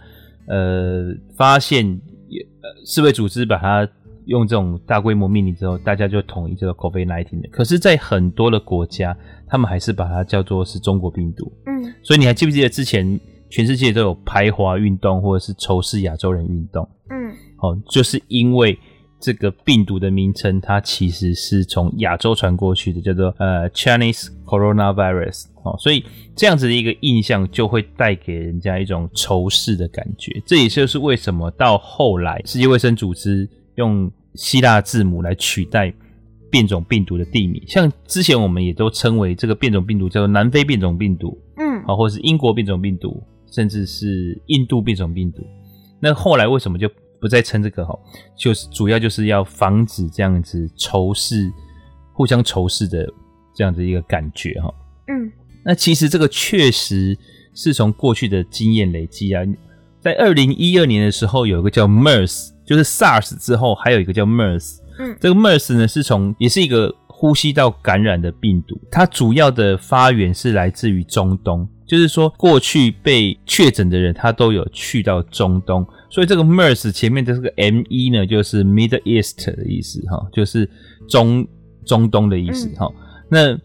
[0.48, 3.86] 呃，发现呃世卫组织把它
[4.26, 7.50] 用这种大规模命令之后，大家就统一这个 COVID-19 的。
[7.50, 9.16] 可是，在很多的国家，
[9.48, 11.52] 他们还是把它叫做是中国病毒。
[11.66, 16.88] 嗯，所以你还记不记得之前全世界都有排华运动或者是仇视亚洲人运动？
[17.10, 18.78] 嗯，哦，就是因为。
[19.18, 26.04] 这个病毒的名称，它其实是从亚洲传过去的，叫做呃 Chinese coronavirus 哦，所以
[26.36, 30.40] 这样子的一个印象就会带给人家一种仇视的感觉。
[30.46, 35.94] 这也就是为什么到后来世界卫生组织用希腊字母来取代
[36.50, 45.46] 变种病毒的地名，像之前我们也都称为这个变种病毒叫做南非变种病毒，嗯，啊，或是英国变种病毒，甚至是印度变种病毒。
[46.00, 47.98] 那后来为什么就不再称这个哈？
[48.38, 51.52] 就是主要就是要防止这样子仇视、
[52.14, 53.06] 互相仇视的
[53.54, 54.74] 这样子一个感觉哈。
[55.08, 55.32] 嗯，
[55.64, 57.18] 那其实这个确实
[57.54, 59.44] 是从过去的经验累积啊，
[60.00, 64.78] 在二零一二年的时候，有一个叫 MERS，就是 SARS 之后还有一个叫 MERS。
[65.00, 71.68] 嗯，这个 MERS 呢是从也是一个呼吸道感染的病毒，它主要的发源是来自于中东。
[71.88, 80.68] 就是说，过去被确诊的人，他都有去到中东，所以这个 MERS 前面的这个 M-E 呢，就是 Middle East 的意思哈，就是
[81.08, 81.48] 中
[81.86, 82.88] 中东的意思哈。
[82.88, 82.96] 嗯、
[83.30, 83.60] 那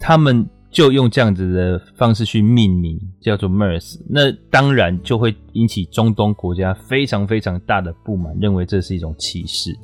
[0.00, 3.98] 他们就用这样子的方式去命名，叫做 MERS。
[4.08, 9.76] 那当然就会引起中东国家非常非常大的不满，认为这是一种歧视。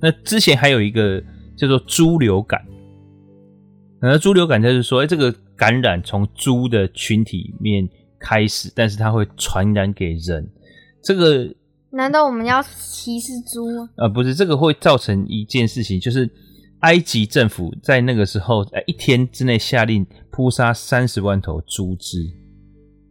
[0.00, 1.22] 那之前还有一个
[1.56, 2.64] 叫做猪流感。
[4.00, 7.88] 那猪流感就是说，哎，这个感染从猪的群体里面
[8.20, 10.48] 开始，但是它会传染给人。
[11.02, 11.52] 这个
[11.90, 13.88] 难道我们要歧视猪吗？
[13.96, 16.30] 呃，不是，这个会造成一件事情，就是
[16.80, 22.18] 埃及政府在那个时候，呃，一天之内下令扑杀三十万头猪只。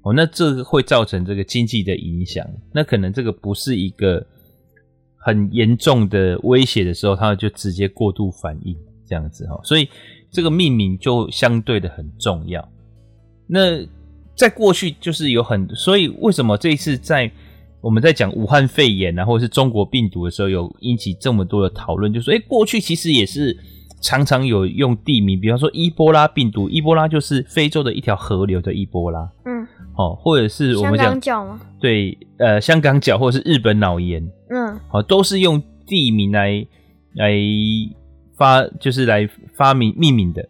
[0.04, 2.46] 哦，那这会造成这个经济的影响。
[2.74, 4.26] 那可能这个不是一个
[5.18, 9.88] 很严重的威胁的时候，它就直接过度反应这样子哈，所以。
[10.30, 12.70] 这个命名就相对的很重要。
[13.48, 13.80] 那
[14.36, 17.32] 在过去就是有很，所以为什么这一次在
[17.82, 22.14] 我们在讲武汉肺炎啊，或者是中国病毒的时候，有引起这么多的讨论？
[22.14, 23.56] 就说，哎，过去其实也是
[24.02, 31.60] 常常有用地名，比方说伊波拉病毒，伊波拉就是非洲的一条河流的伊波拉，嗯，哦，或者是我们讲？
[31.80, 36.66] 对，呃，香港脚或者是日本脑炎，嗯，好，都是用地名来
[37.14, 37.34] 来。
[38.38, 40.48] 发就是来发明命名的，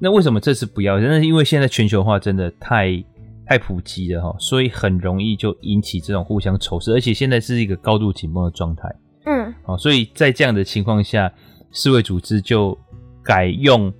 [0.00, 0.98] 那为什么这次不要？
[0.98, 3.04] 那是因为现在全球化真的太
[3.52, 8.88] 太普及了哈，所以很容易就引起这种互相仇视，而且现在是一个高度紧绷的状态。
[9.26, 11.30] 嗯，好，所以在这样的情况下，
[11.70, 12.76] 世卫组织就
[13.22, 13.92] 改用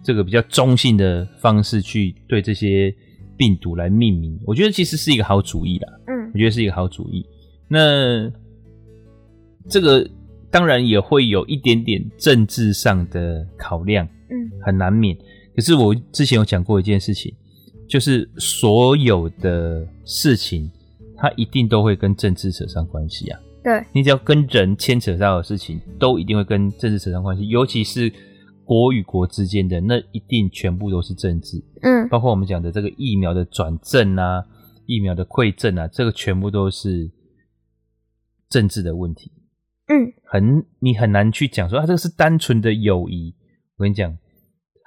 [0.00, 2.94] 这个比较中性的方式去对这些
[3.36, 4.38] 病毒来命名。
[4.46, 5.92] 我觉得其实是一个好主意啦。
[6.06, 7.26] 嗯，我觉得是一个好主意。
[7.66, 8.30] 那
[9.68, 10.08] 这个。
[10.50, 15.18] 当然也会有一点点政治上的考量，嗯，很难免。
[15.52, 17.34] 可是我之前有讲过一件事情，
[17.88, 20.70] 就是所有的事情，
[21.16, 23.40] 它一定都会跟政治扯上关系啊。
[23.62, 27.48] 对，你只要跟人牵扯到的事情，都一定会跟政治扯上关系。
[27.48, 28.12] 尤其是
[28.64, 31.62] 国与国之间的，那一定全部都是政治。
[31.82, 34.44] 嗯，包括我们讲的这个疫苗的转正啊，
[34.86, 37.10] 疫苗的馈赠啊，这个全部都是
[38.50, 39.32] 政治的问题。
[39.88, 43.34] 嗯，很你很难去讲说啊，这个是单纯的友谊。
[43.76, 44.16] 我跟你讲，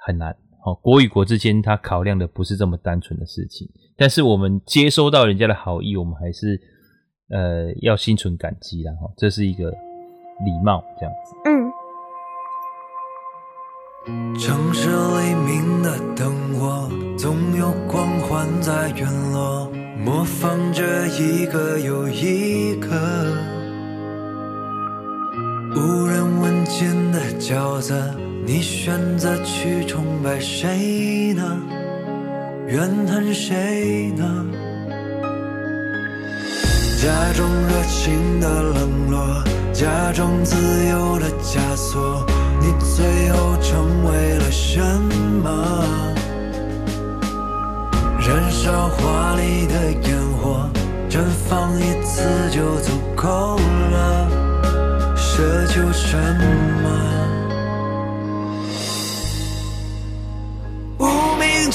[0.06, 0.36] 很难。
[0.68, 3.66] 好，国与国之间，他考量的不是这么单纯的事情。
[3.96, 6.60] 但是我们接收到人家的好意，我们还是
[7.30, 8.92] 呃要心存感激啦。
[9.00, 11.34] 哈，这是一个礼貌，这样子。
[11.46, 11.72] 嗯。
[14.38, 19.70] 城市黎明的灯火，总有光环在陨落，
[20.04, 22.88] 模仿着一个又一个。
[25.74, 27.94] 无人问津的角色，
[28.48, 31.60] 你选择去崇拜谁呢？
[32.66, 34.24] 怨恨谁呢？
[36.98, 40.56] 假装热情的冷落，假装自
[40.86, 42.24] 由的枷锁，
[42.58, 44.80] 你最后成为了什
[45.44, 45.84] 么？
[48.18, 50.66] 燃烧华丽的烟火，
[51.10, 54.26] 绽放一次就足够了。
[55.18, 56.16] 奢求什
[56.82, 57.27] 么？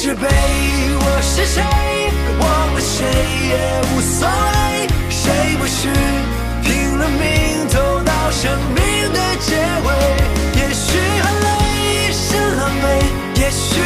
[0.03, 1.63] 名之辈，我是谁？
[2.37, 3.05] 忘了谁
[3.47, 3.55] 也
[3.95, 4.87] 无所谓。
[5.09, 5.87] 谁不是
[6.61, 9.87] 拼了命走到生命的结尾？
[10.59, 11.47] 也许很累，
[12.09, 12.84] 一身狼狈，
[13.39, 13.80] 也许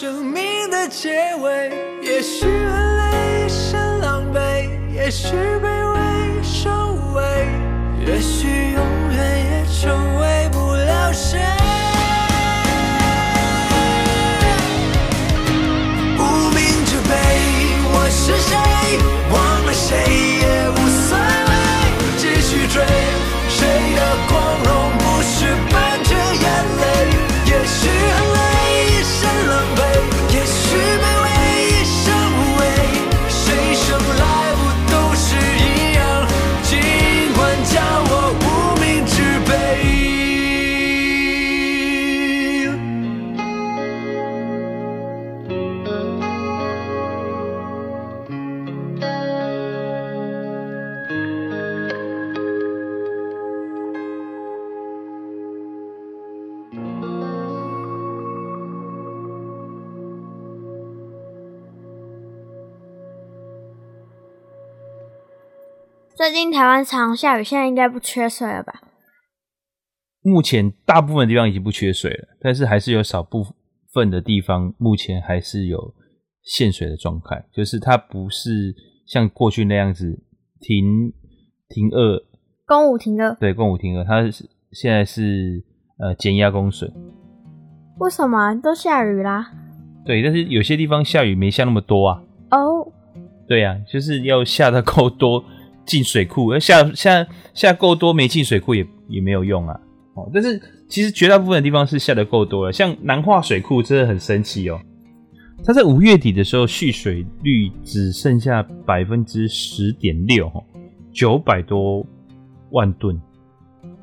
[0.00, 1.72] 生命的结尾？
[2.00, 6.70] 也许很累，一身狼狈，也许卑微收
[7.16, 7.48] 尾，
[8.06, 8.97] 也许永
[66.28, 68.82] 最近台湾常下雨，现在应该不缺水了吧？
[70.20, 73.46] 目前大部分地方已经不缺水了，但是还是有少部
[73.94, 75.94] 分的地方目前还是有
[76.42, 78.74] 限水的状态，就是它不是
[79.06, 80.22] 像过去那样子
[80.60, 81.10] 停
[81.70, 82.22] 停二，
[82.66, 85.64] 公五停二，对，公五停二，它是现在是
[85.98, 86.92] 呃减压供水。
[88.00, 89.50] 为什么都下雨啦？
[90.04, 92.22] 对，但是有些地方下雨没下那么多啊。
[92.50, 92.92] 哦、oh.，
[93.48, 95.42] 对呀、啊，就是要下的够多。
[95.88, 99.80] 进水库，而下下下够多，没进水库也也没有用啊。
[100.14, 104.78] 哦，但是其实绝大部分的地方是下的够多了，像南化水库真的很神奇哦。
[105.64, 110.52] 它在五月底的时候蓄水率只剩下百分之十点六，
[111.10, 112.04] 九百多
[112.70, 113.20] 万吨。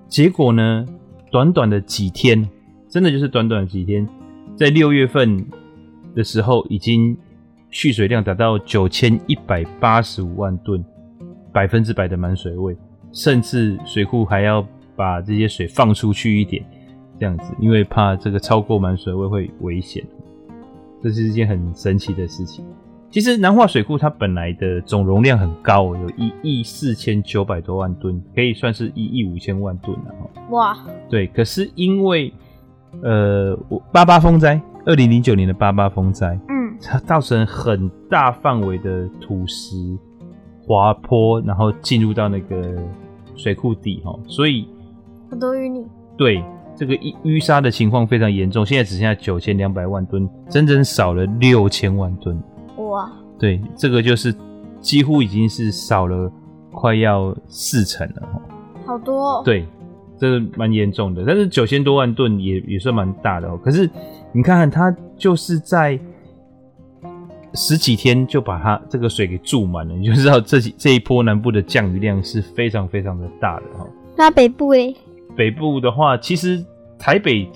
[0.10, 0.86] 结果呢，
[1.32, 2.50] 短短的几天，
[2.90, 4.08] 真的就是短短的几天，
[4.58, 5.46] 在六月份
[6.16, 7.16] 的时候，已经
[7.70, 10.84] 蓄水量达到九千一百八十五万吨。
[11.56, 12.76] 百分之百的满水位，
[13.14, 16.62] 甚至水库还要把这些水放出去一点，
[17.18, 20.06] 这样子，因为怕这个超过满水位会危险。
[21.02, 22.66] 这是一件很神奇的事情。
[23.10, 30.14] 其实南化水库它本来的总容量很高，有一亿四千九百多万吨，可以算是一亿五千万吨了。
[30.50, 30.78] 哇！
[31.10, 32.34] 对，可是因为
[33.02, 33.58] 呃
[33.94, 39.98] 八八风灾，二零零九年的八八风灾，嗯，它造成很大范围的土石。
[40.66, 42.76] 滑坡，然后进入到那个
[43.36, 44.68] 水库底哈，所以
[45.30, 45.86] 很多淤泥。
[46.18, 46.44] 对，
[46.76, 52.42] 这个淤淤沙的情况非常严重，现在只剩下九千两百万吨，整整少了六千万吨。
[52.78, 53.12] 哇！
[53.38, 54.34] 对，这个就是
[54.80, 56.32] 几乎已经是少了
[56.72, 58.42] 快要四成了。
[58.86, 59.42] 好多哦。
[59.46, 59.68] 对，
[60.18, 63.60] 这个蛮严重的，但是九千多万吨也也算蛮大的哦。
[63.64, 63.90] 可是
[64.32, 66.00] 你看看，它就是在。
[67.56, 73.88] 十几天就把它这个水给注满了， 你就知道这几这一波南部的降雨量是非常非常的大的哈。
[74.18, 74.96] 那北部诶？
[75.36, 76.64] 北部的话，其实
[76.98, 77.50] 台北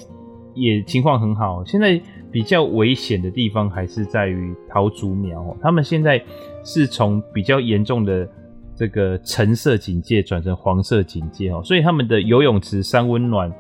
[0.54, 1.64] 也情况很好。
[1.66, 6.22] 现在比较危险的地方还是在于桃竹苗哦，他们现在
[6.64, 8.28] 是从比较严重的
[8.76, 13.52] 这个橙色警戒转成黄色警戒哦，所以他们的游泳池、三温暖。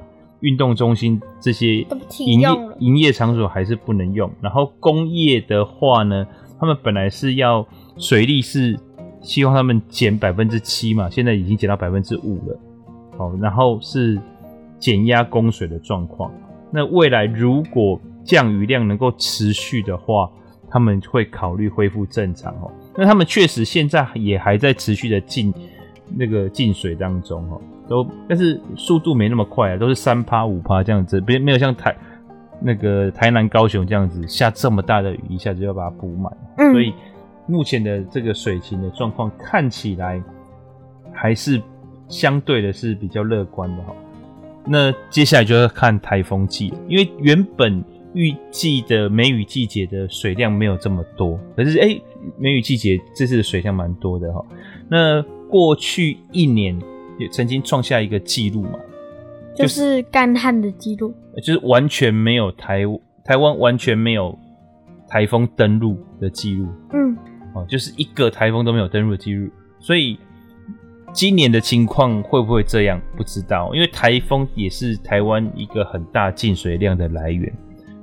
[0.41, 1.85] 运动中心这些
[2.19, 2.47] 营业
[2.79, 6.25] 营业场所还是不能用，然后工业的话呢，
[6.59, 7.67] 他们本来是要
[7.97, 8.79] 水利是
[9.21, 12.59] 希望他们减百分之七嘛，现在已经减到百分之五了，
[13.17, 14.19] 好，然后是
[14.79, 16.31] 减压供水的状况。
[16.71, 20.29] 那未来如果降雨量能够持续的话，
[20.69, 22.71] 他们会考虑恢复正常哦。
[22.95, 25.53] 那他们确实现在也还在持续的进
[26.15, 27.59] 那个进水当中哦，
[27.89, 31.95] 都但是速度没那么快啊，都是三趴五趴这样子，别没有像台
[32.61, 36.31] 那个台南高雄这样子下这么大的雨，一下子就要把它补满。
[36.57, 36.93] 嗯，所以
[37.47, 40.21] 目前的这个水情的状况看起来
[41.11, 41.59] 还是
[42.07, 43.95] 相对的是比较乐观的哈。
[44.65, 47.83] 那接下来就要看台风季了，因为原本
[48.13, 52.01] 预计的梅雨季节的水量没有这么多，可是哎、欸，
[52.37, 54.45] 梅雨季节这次的水量蛮多的哈。
[54.87, 56.79] 那过去一年
[57.19, 58.79] 也曾经创下一个记录嘛，
[59.55, 61.13] 就是干旱的记录，
[61.43, 62.83] 就是完全没有台
[63.23, 64.37] 台湾完全没有
[65.07, 67.15] 台风登陆的记录，嗯，
[67.53, 69.49] 哦，就是一个台风都没有登陆的记录，
[69.79, 70.17] 所以。
[71.11, 73.01] 今年的情况会不会这样？
[73.17, 77.51] 不知道，因为台风也是台湾一个很大进水量的来源。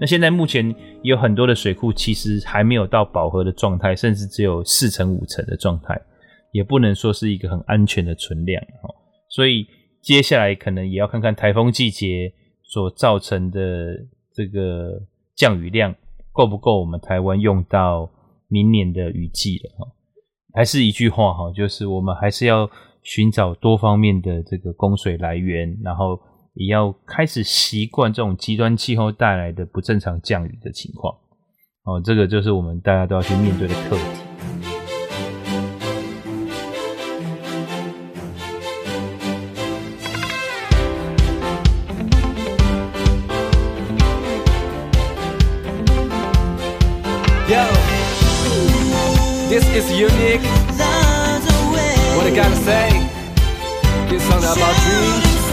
[0.00, 5.96] 那现在目前有很多的水库其实还没有到饱和的状态，甚至只有四成五成的状态，
[6.50, 8.60] 也不能说是一个很安全的存量。
[9.37, 9.66] 所以
[10.01, 12.32] 接下来可能也要看看台风季节
[12.62, 13.61] 所造成的
[14.32, 15.03] 这个
[15.34, 15.95] 降雨量
[16.32, 18.11] 够不够我们台湾用到
[18.49, 19.70] 明年的雨季了。
[19.78, 19.93] 哈，
[20.55, 22.70] 还是一句话哈，就是我们还是要。
[23.09, 26.20] 寻找多方面的这个供水来源，然后
[26.55, 31.14] 也要开始习惯这种极端气候带来的不正常降雨的情况。
[31.84, 34.25] 哦，这个就是我们大家都要去面对的课题。
[49.76, 50.40] Is unique.
[52.16, 52.88] What I gotta say?
[54.08, 55.44] This song about dreams.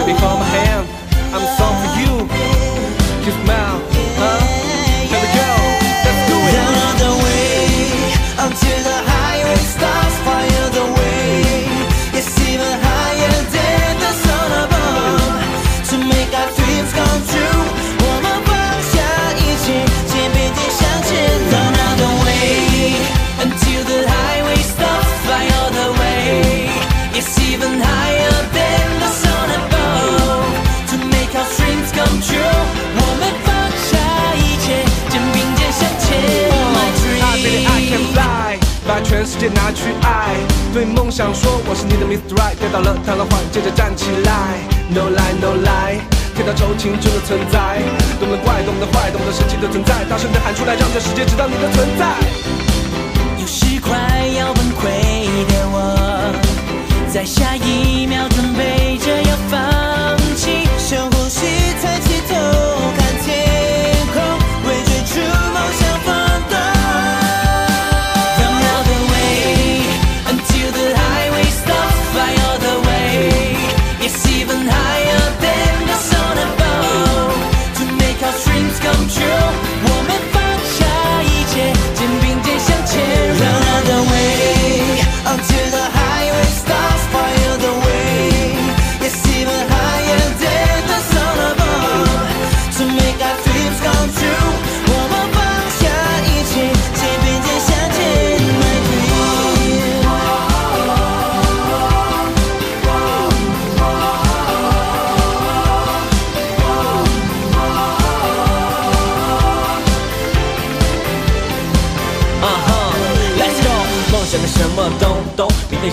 [0.00, 0.88] Baby, hold my hand.
[1.34, 2.12] I'm a song for you.
[3.24, 3.65] Just smile,
[39.08, 40.34] 全世界拿去爱，
[40.74, 42.34] 对梦想说我是你的 Mr.
[42.34, 44.58] Right，跌倒了躺了缓，接着站起来
[44.90, 46.02] ，No lie No lie，
[46.34, 47.78] 天道酬勤就能存在，
[48.18, 52.18] 懂得怪，懂得坏，懂得神奇的存在，大声的喊出来，让这世界知道你的存在。
[53.38, 53.94] 有时快
[54.36, 54.90] 要崩溃
[55.46, 56.34] 的我，
[57.08, 59.06] 在下一秒准备着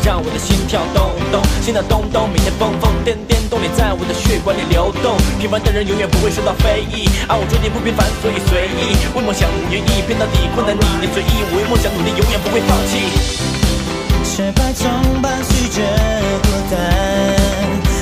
[0.01, 5.17] 让我的心跳咚咚，心跳咚咚，每天疯疯癫癫，动力在我的血管里流动。
[5.39, 12.93] 平凡的人永远不会受到非议，而我注定不平凡，所以随意为梦想无愿意，拼到底困难你，你随意，我为梦想努力，永远不会放弃。
[14.23, 14.89] 失败总
[15.21, 15.83] 伴随着，
[16.41, 17.92] 孤单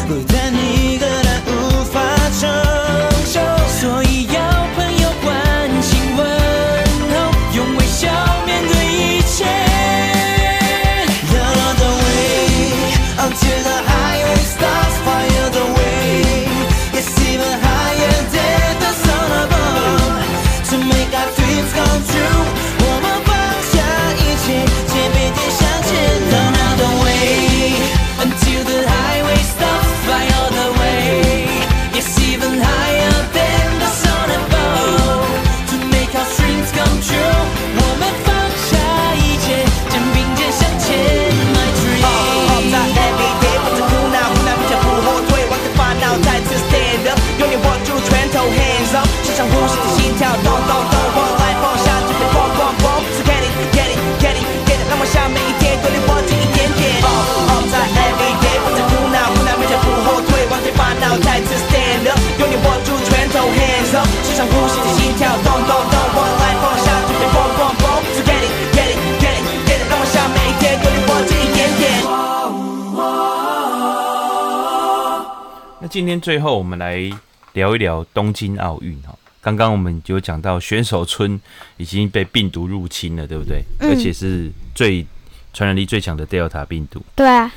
[75.92, 77.12] 今天最后我们来
[77.52, 79.14] 聊一聊东京奥运哈。
[79.42, 81.38] 刚刚我们有讲到选手村
[81.76, 83.62] 已经被病毒入侵了，对不对？
[83.82, 85.06] 嗯、而且是最
[85.54, 87.04] 传染力最强的 Delta 病毒。
[87.14, 87.52] 对啊。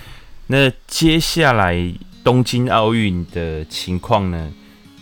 [0.48, 1.76] 那接下来
[2.24, 4.52] 东京奥运的情况呢？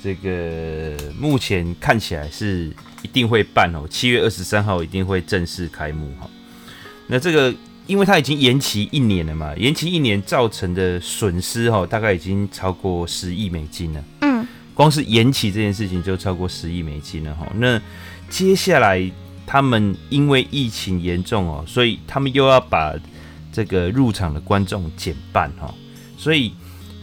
[0.02, 2.70] 这个目前看起来是
[3.00, 6.28] 一定会办哦，七月二十三号一定会正式开幕哈。
[7.06, 7.54] 那这个
[7.86, 14.04] 因为它已经延期一年了嘛，延期一年造成的损失哈，大概已经超过十亿美金了。
[14.20, 17.46] 嗯，光是延期这件事情就超过十亿美金了哈。
[17.56, 17.80] 那
[18.28, 19.10] 接下来
[19.46, 22.94] 他们因为疫情严重哦，所以他们又要把
[23.52, 25.74] 这个入场的观众减半哈，
[26.16, 26.52] 所以。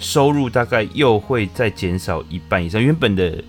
[0.02, 3.44] 收入大概又会再减少一半以上，原本的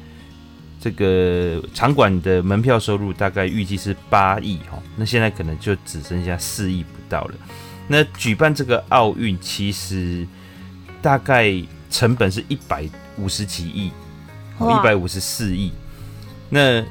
[0.81, 7.34] 这个场馆的门票收入大概预计是八亿哈，那现在可能就只剩下四亿不到了。
[7.88, 10.26] 那举办这个奥运其实
[11.02, 11.52] 大概
[11.90, 12.88] 成本是一百
[13.18, 13.88] 五十几亿，
[14.61, 15.72] 一百五十四亿。
[16.48, 16.82] 那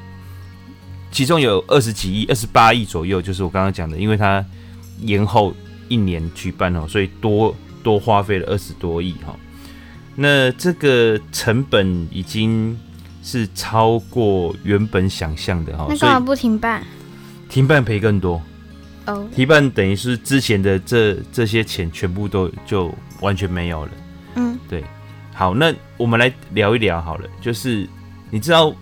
[1.10, 4.44] 其中有二十几亿，二十八亿左右，就是我刚刚讲的，因为它
[5.00, 5.54] 延后
[5.88, 9.34] 一年举办哦，所以多多花费了二十多亿哈。
[10.16, 12.78] 那这个成本已经
[13.22, 16.84] 是超过原本想象的哈，那干嘛不停办？
[17.48, 18.40] 停办赔更多
[19.10, 19.34] 哦，oh.
[19.34, 23.90] 停办等于是之前的这这些钱全部都就完全没有了。
[24.36, 24.84] 嗯，对。
[25.34, 27.88] 好，那我们来聊一聊好了，就是
[28.30, 28.74] 你知道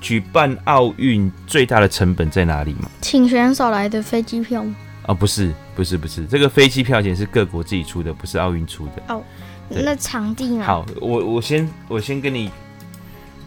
[0.00, 2.88] 举办奥运最大的成本在哪里吗？
[3.00, 4.76] 请选手来的飞机票吗？
[5.06, 9.02] 哦，不是，不是，不是，这个飞机票钱是各国自己出的，不是奥运出的。
[9.08, 9.14] 哦。
[9.14, 9.24] Oh.
[9.70, 10.64] 那场地呢？
[10.64, 12.50] 好，我我先我先跟你，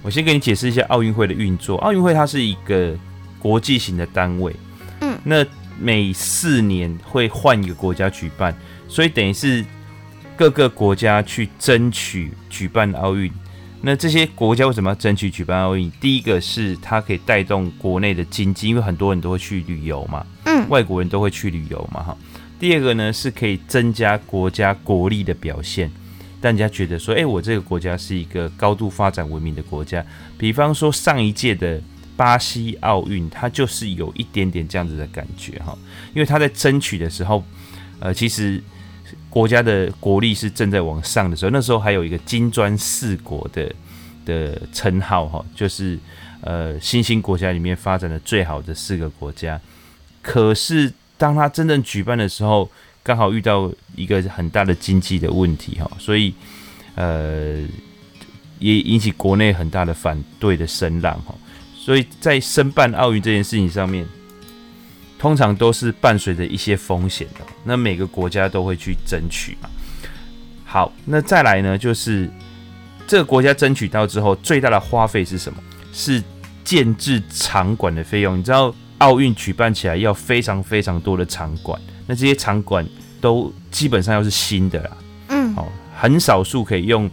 [0.04, 1.78] 我先跟你解释一下奥运会的运作。
[1.78, 2.96] 奥运会它是一个
[3.40, 4.56] 国际型的单位，
[5.00, 5.44] 嗯，那
[5.82, 8.56] 每四年会换一个国家举办，
[8.88, 9.66] 所以等于是
[10.38, 13.32] 各个国家去争取举办奥运。
[13.82, 15.90] 那这些国家为什么要争取举办奥运？
[16.00, 22.18] 第一个是它可以带动国内的经济，因为很多人都会去旅游嘛，嗯，外国人都会去旅游嘛，哈。
[22.60, 25.92] 第二个呢是可以增加国家国力的表现。
[26.40, 30.06] 大家觉得说，哎、欸，我这个国家是一个高度发展文明的国家。
[30.38, 31.82] 比方说上一届的
[32.22, 35.76] 巴西奥运，它就是有一点点这样子的感觉哈。
[36.14, 37.44] 因为他在争取的时候，
[38.00, 38.62] 呃，其实
[39.28, 43.74] 国家的国力是正在往上的时候，那时候还有一个金砖四国的
[44.24, 45.98] 的称号哈，就是
[46.42, 49.60] 呃新兴国家里面发展的最好的四个国家。
[50.22, 52.70] 可是当他真正举办的时候，
[53.02, 56.32] 刚好遇到一个很大的经济的问题哈，所以
[56.94, 57.66] 呃
[58.60, 61.34] 也引起国内很大的反对的声浪哈，
[61.84, 64.08] 所以在申办奥运这件事情上面，
[65.18, 67.40] 通常都是伴随着一些风险的。
[67.64, 69.70] 那每个国家都会去争取嘛。
[70.64, 72.30] 好，那再来呢，就是
[73.08, 75.60] 这个国家争取到之后，最大的花费是什么？
[75.92, 76.22] 是
[76.64, 78.38] 建制场馆的费用。
[78.38, 81.82] 你知道奥运举办起来要非常非常多的场馆。
[82.06, 82.88] 那这些场馆
[83.20, 84.98] 都基本上要是新的啦，
[85.30, 85.68] 嗯，哦，
[85.98, 87.10] 很少数可以用，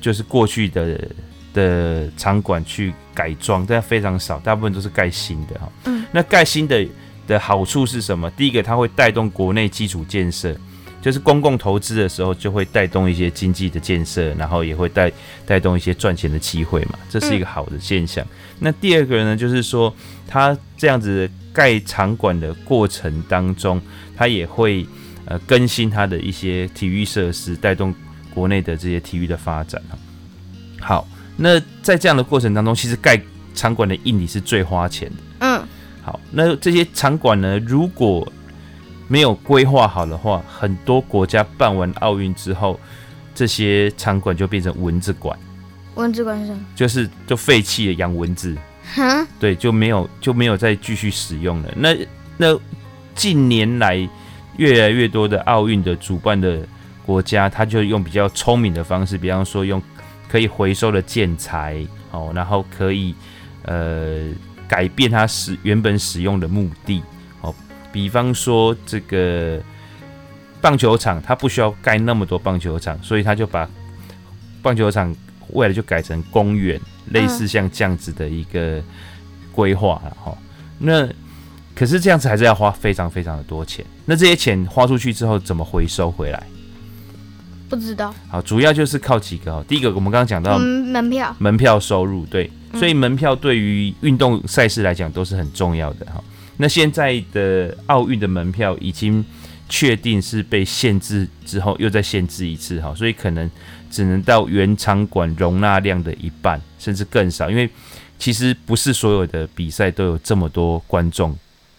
[0.00, 1.10] 就是过去的
[1.52, 5.70] 的场馆去改装，但非常少，大部分都是盖新的哈。
[5.84, 6.86] 嗯，那盖新的
[7.26, 8.30] 的好处是什么？
[8.32, 10.56] 第一个，它会带动国内基础建设，
[11.00, 15.12] 就是公共投资的时候就会带动一些经济的建设，然后也会带
[15.46, 18.24] 带动一些赚钱的机会嘛，这是一个好的现象。
[18.24, 18.28] 嗯，
[18.60, 19.94] 那第二个呢，就是说
[20.26, 23.80] 它这样子盖场馆的过程当中。
[24.14, 24.86] 它也会
[25.24, 27.92] 呃更新它的一些体育设施，带动
[28.32, 29.82] 国内的这些体育的发展。
[30.78, 33.20] 好，那在这样的过程当中，其实盖
[33.54, 35.16] 场馆的硬体是最花钱的。
[35.40, 35.62] 嗯，
[36.02, 38.30] 好，那这些场馆呢，如果
[39.08, 42.78] 没有规划好的话，很多国家办完奥运之后，
[43.34, 45.38] 这些场馆就变成蚊子馆。
[45.94, 46.60] 蚊子馆是什么？
[46.74, 48.56] 就是就废弃了，养蚊子。
[48.94, 49.26] 哈？
[49.38, 51.72] 对，就没有就没有再继续使用了。
[51.76, 51.96] 那
[52.36, 52.58] 那。
[53.14, 54.08] 近年来，
[54.56, 56.66] 越来越多的奥运的主办的
[57.04, 59.80] 国家，他就用比较聪明的方式，比方说用
[60.32, 63.14] 可以回收的建材，哦，然后可以
[63.64, 64.30] 呃
[64.66, 67.02] 改变它使原本使用的目的，
[67.42, 67.54] 哦，
[67.92, 69.60] 比方说这个
[70.62, 73.68] 棒球场，它不需要盖那么多棒球场，所以他就把
[74.62, 75.14] 棒球场
[75.50, 76.80] 未来就改成公园，
[77.10, 78.82] 类似像这样子的一个
[79.52, 80.34] 规划了，哈，
[80.78, 81.06] 那。
[81.74, 83.82] 可是这样子还是要花非常非常的多钱。
[84.04, 86.46] 那这些钱花出去之后，怎么回收回来？
[87.72, 88.14] 不知道。
[88.28, 89.64] 好，主要就是靠几个哦。
[89.66, 96.22] 第一个，我们刚刚讲到门票，门票收入，对，所以门票对于运动赛事来讲都是很重要的哈。
[96.58, 99.24] 那现在的奥运的门票已经
[99.70, 103.50] 确定是被限制之后，又再限制一次哈，所以可能
[103.90, 107.48] 只能到原场馆容纳量的一半，甚至更少。
[107.48, 107.66] 因为
[108.18, 111.34] 其实不是所有的比赛都有这么多观众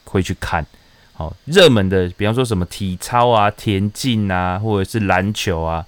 [0.06, 0.66] 会去看。
[1.14, 5.86] 好，热门的，比方说什么体操啊、田径啊，或者是篮球啊，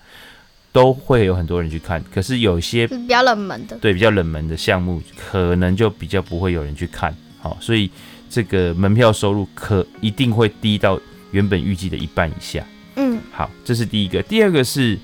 [0.72, 2.04] 都会有很多人去看。
[2.14, 7.16] 可是有些比较冷门的，对，比较冷门的项目，可能就比较不会有人去看。
[7.40, 7.90] 好，所以
[8.30, 11.00] 这个门票收入可一定会低到
[11.32, 12.66] 原本预计的一半以下。
[12.96, 14.24] 嗯，好，这是第一个。
[14.24, 14.98] 第二个是。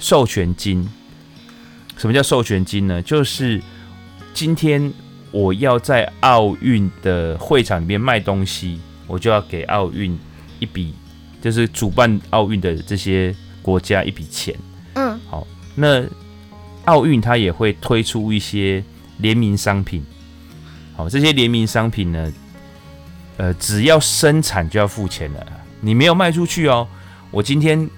[0.00, 0.88] 授权金，
[1.96, 3.02] 什么叫授权金呢？
[3.02, 3.60] 就是
[4.32, 4.92] 今天
[5.32, 10.16] 我要在奥运的会场里面卖东西，我就要给奥运
[10.60, 10.94] 一笔，
[11.42, 14.54] 就是主办奥运的这些国家一笔钱。
[14.94, 15.44] 嗯，好，
[15.74, 16.04] 那
[16.84, 18.84] 奥运它也会推出一些
[19.16, 20.04] 联名商品。
[20.94, 22.32] 好，这些联名商品呢，
[23.38, 25.44] 呃，只要生产就要付钱了，
[25.80, 26.86] 你没有卖出去哦，
[27.32, 27.90] 我今天。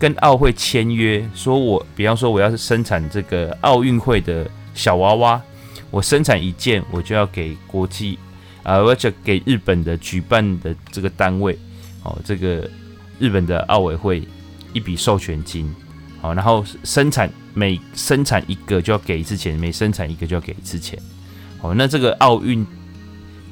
[0.00, 5.38] 跟奥会签约，说我比方说我要是生产这个奥运会的小娃娃，
[5.90, 8.18] 我生产一件，我就要给国际
[8.62, 11.58] 啊，或者给日本的举办的这个单位，
[12.02, 12.68] 哦，这个
[13.18, 14.22] 日本的奥委会
[14.72, 15.74] 一笔授权金，
[16.20, 20.98] 好，然后生产每生产一个就要给一次钱，每生产一个就要给一次钱，
[21.58, 22.66] 好，那这个奥运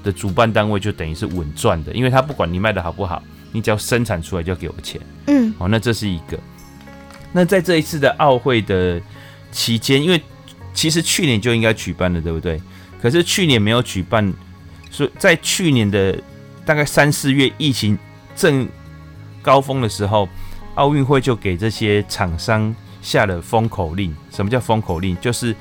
[0.02, 3.22] 的主办单位就等于是稳赚的，因为他不管你卖的好不好。
[3.50, 6.38] 你只要生产出来就要给我钱，嗯，好，那这是一个。
[7.32, 9.00] 那在这一次的奥会的
[9.50, 10.20] 期间，因为
[10.74, 12.60] 其实去年就应该举办了，对不对？
[13.00, 14.30] 可是去年没有举办，
[14.90, 16.18] 所以在去年的
[16.64, 17.98] 大概三四月疫情
[18.34, 18.68] 正
[19.42, 20.28] 高峰的时候，
[20.74, 24.14] 奥运会就给这些厂商下了封口令。
[24.30, 25.16] 什么叫封口令？
[25.20, 25.54] 就是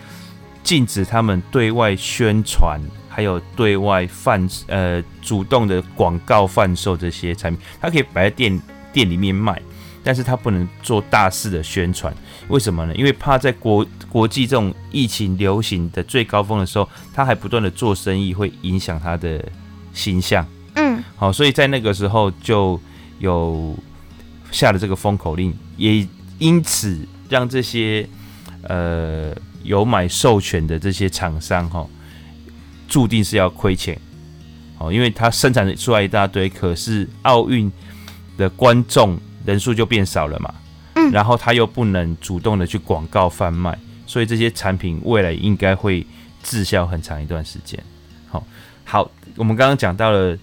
[0.63, 2.80] 禁止他们对外宣传。
[3.09, 8.61] 还有对外贩呃主动的广告贩售这些产品，它可以摆在店
[8.93, 9.59] 店里面卖，
[10.03, 12.13] 但是它不能做大肆的宣传。
[12.49, 12.95] 为什么呢？
[12.95, 19.43] 因为怕在国国际这种疫情流行的最高峰的时候，他还不断的做生意，会影响他的
[19.93, 20.45] 形象。
[20.75, 22.79] 嗯，好，所以在那个时候就
[23.19, 23.75] 有
[24.51, 28.07] 下了这个封口令，也因此让这些
[28.63, 31.85] 呃有买授权的这些厂商哈。
[32.87, 33.99] 注定是要亏钱，
[34.77, 37.69] 哦，因为它生产出来一大堆，可是奥运
[38.37, 40.53] 的观众人数就变少了嘛，
[40.97, 46.05] 嗯，然后他又不能主动的去广告贩卖，所以这些产品未来应该会
[46.43, 47.81] 滞销很长一段时间。
[48.27, 48.43] 好，
[48.83, 50.37] 好，我们刚刚讲到了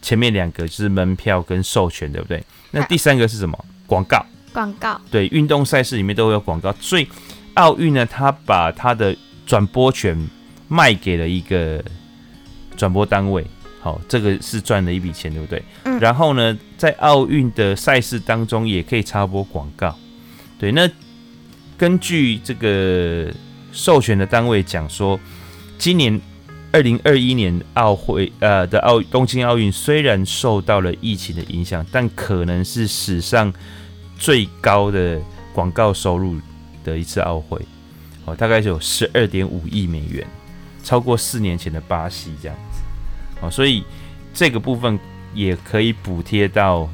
[0.00, 2.44] 前面两个就是门票跟授权，对不对？
[2.70, 3.64] 那第三个是什么？
[3.86, 4.24] 广告。
[4.52, 5.00] 广告。
[5.10, 7.08] 对，运动赛事里面都会有广告，所以
[7.54, 9.16] 奥运呢，他把他的
[9.46, 10.28] 转播权。
[10.68, 11.80] 卖给了一个
[12.76, 13.46] 转播单位，
[13.86, 15.62] 好，这个是赚了一笔钱，对不对？
[15.84, 15.96] 嗯。
[16.00, 19.96] 然后呢，在奥运的赛事当中也可以插播广告，
[20.58, 20.72] 对。
[20.72, 20.90] 那
[21.78, 23.32] 根据这个
[23.70, 25.20] 授权的单位讲说，
[25.78, 26.20] 今年
[26.72, 33.54] 二零二一年奥会呃的奥东京奥运虽然受到了疫情的影响，但可能是史上
[34.18, 35.20] 最高的
[35.54, 36.34] 广告收入
[36.82, 37.64] 的一次奥会，
[38.24, 40.26] 哦，大概有十二点五亿美元。
[40.82, 42.62] 超过四年前的巴西这样子，
[43.40, 43.84] 哦，所以
[44.32, 44.98] 这个部分
[45.34, 46.88] 也可以补贴到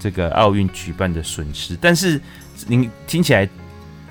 [0.00, 2.20] 这个奥运举办的损失，但是
[2.66, 3.46] 您听起来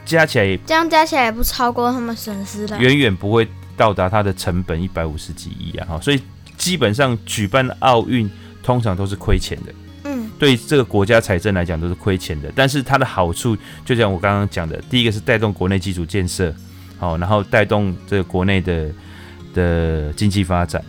[0.06, 6.22] 加起来，这样加起来也不超过他们损失的，远远不会到达它的成本一百五十几亿啊，哈，所以
[6.58, 8.30] 基本上举办奥运
[8.62, 16.54] 通常都是亏钱的，嗯，对这个国家财政来讲都是亏钱的，但是它的好处就像我刚刚讲的，第一个是带动国内基础建设，
[17.00, 18.92] 好，然后带动这个国内的。
[19.54, 20.84] 的经济发展，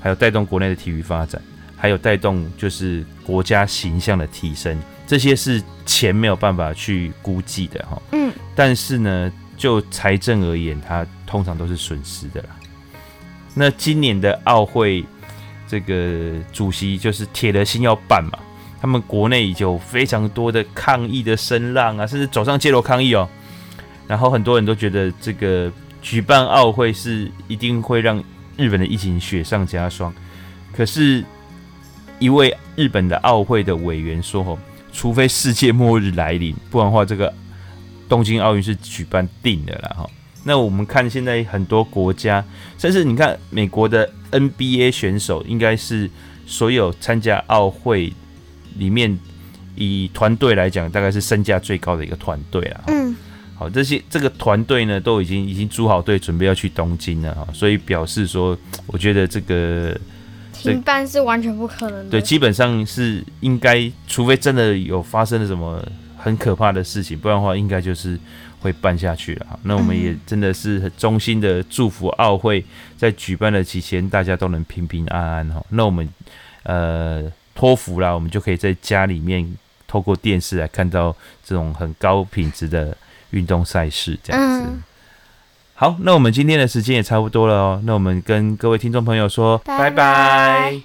[0.00, 1.40] 还有带动国内的体育发展，
[1.76, 4.76] 还有带动就是国家形象的提升，
[5.06, 8.00] 这些是钱没有办法去估计的哈。
[8.12, 12.48] 嗯，但是呢，就财政而言，它通常都是损失的啦。
[13.54, 15.04] 那今年的奥会
[15.68, 18.38] 这个主席就是铁了心要办嘛，
[18.80, 23.28] 他们国内有非常多的抗议的声浪啊，甚至走上街头抗议哦。
[24.08, 25.70] 然后很多人都觉得这个。
[26.02, 28.24] 举办奥会是一定会让
[28.60, 30.12] 日本的疫情雪上加霜，
[30.76, 31.24] 可是，
[32.18, 34.58] 一位日本的奥会的委员说：“吼，
[34.92, 37.32] 除非世界末日来临，不然的话，这个
[38.06, 40.10] 东京奥运是举办定的啦。”哈，
[40.44, 42.44] 那我们看现在很多国家，
[42.76, 46.10] 甚至你看美国的 NBA 选手，应该是
[46.46, 48.12] 所有参加奥会
[48.76, 49.18] 里面
[49.74, 52.84] 以团队来讲，大概是身价最高的一个团队了。
[52.88, 53.16] 嗯。
[53.60, 58.56] 好，这些这个团队呢，都已经已经组好队，准备要去东京了哈，所以表示说，
[58.86, 59.94] 我觉得这个
[60.54, 62.10] 停办是完全不可能的。
[62.10, 65.86] 对，基本上是应该，除非真的有发生了什么
[66.16, 68.18] 很可怕的事情，不然的话应该就是
[68.60, 69.46] 会办下去了。
[69.64, 72.64] 那我们也真的是很衷心的祝福奥会
[72.96, 75.62] 在举办的期间，大家都能平平安安哈。
[75.68, 76.08] 那我们
[76.62, 79.46] 呃托福啦，我们就可以在家里面
[79.86, 82.96] 透过电视来看到这种很高品质的
[83.30, 84.64] 运动赛事，这样子。
[84.66, 84.82] 嗯
[85.74, 87.80] 好，那我们今天的时间也差不多了哦。
[87.84, 90.80] 那我们跟各位听众朋友说，拜拜拜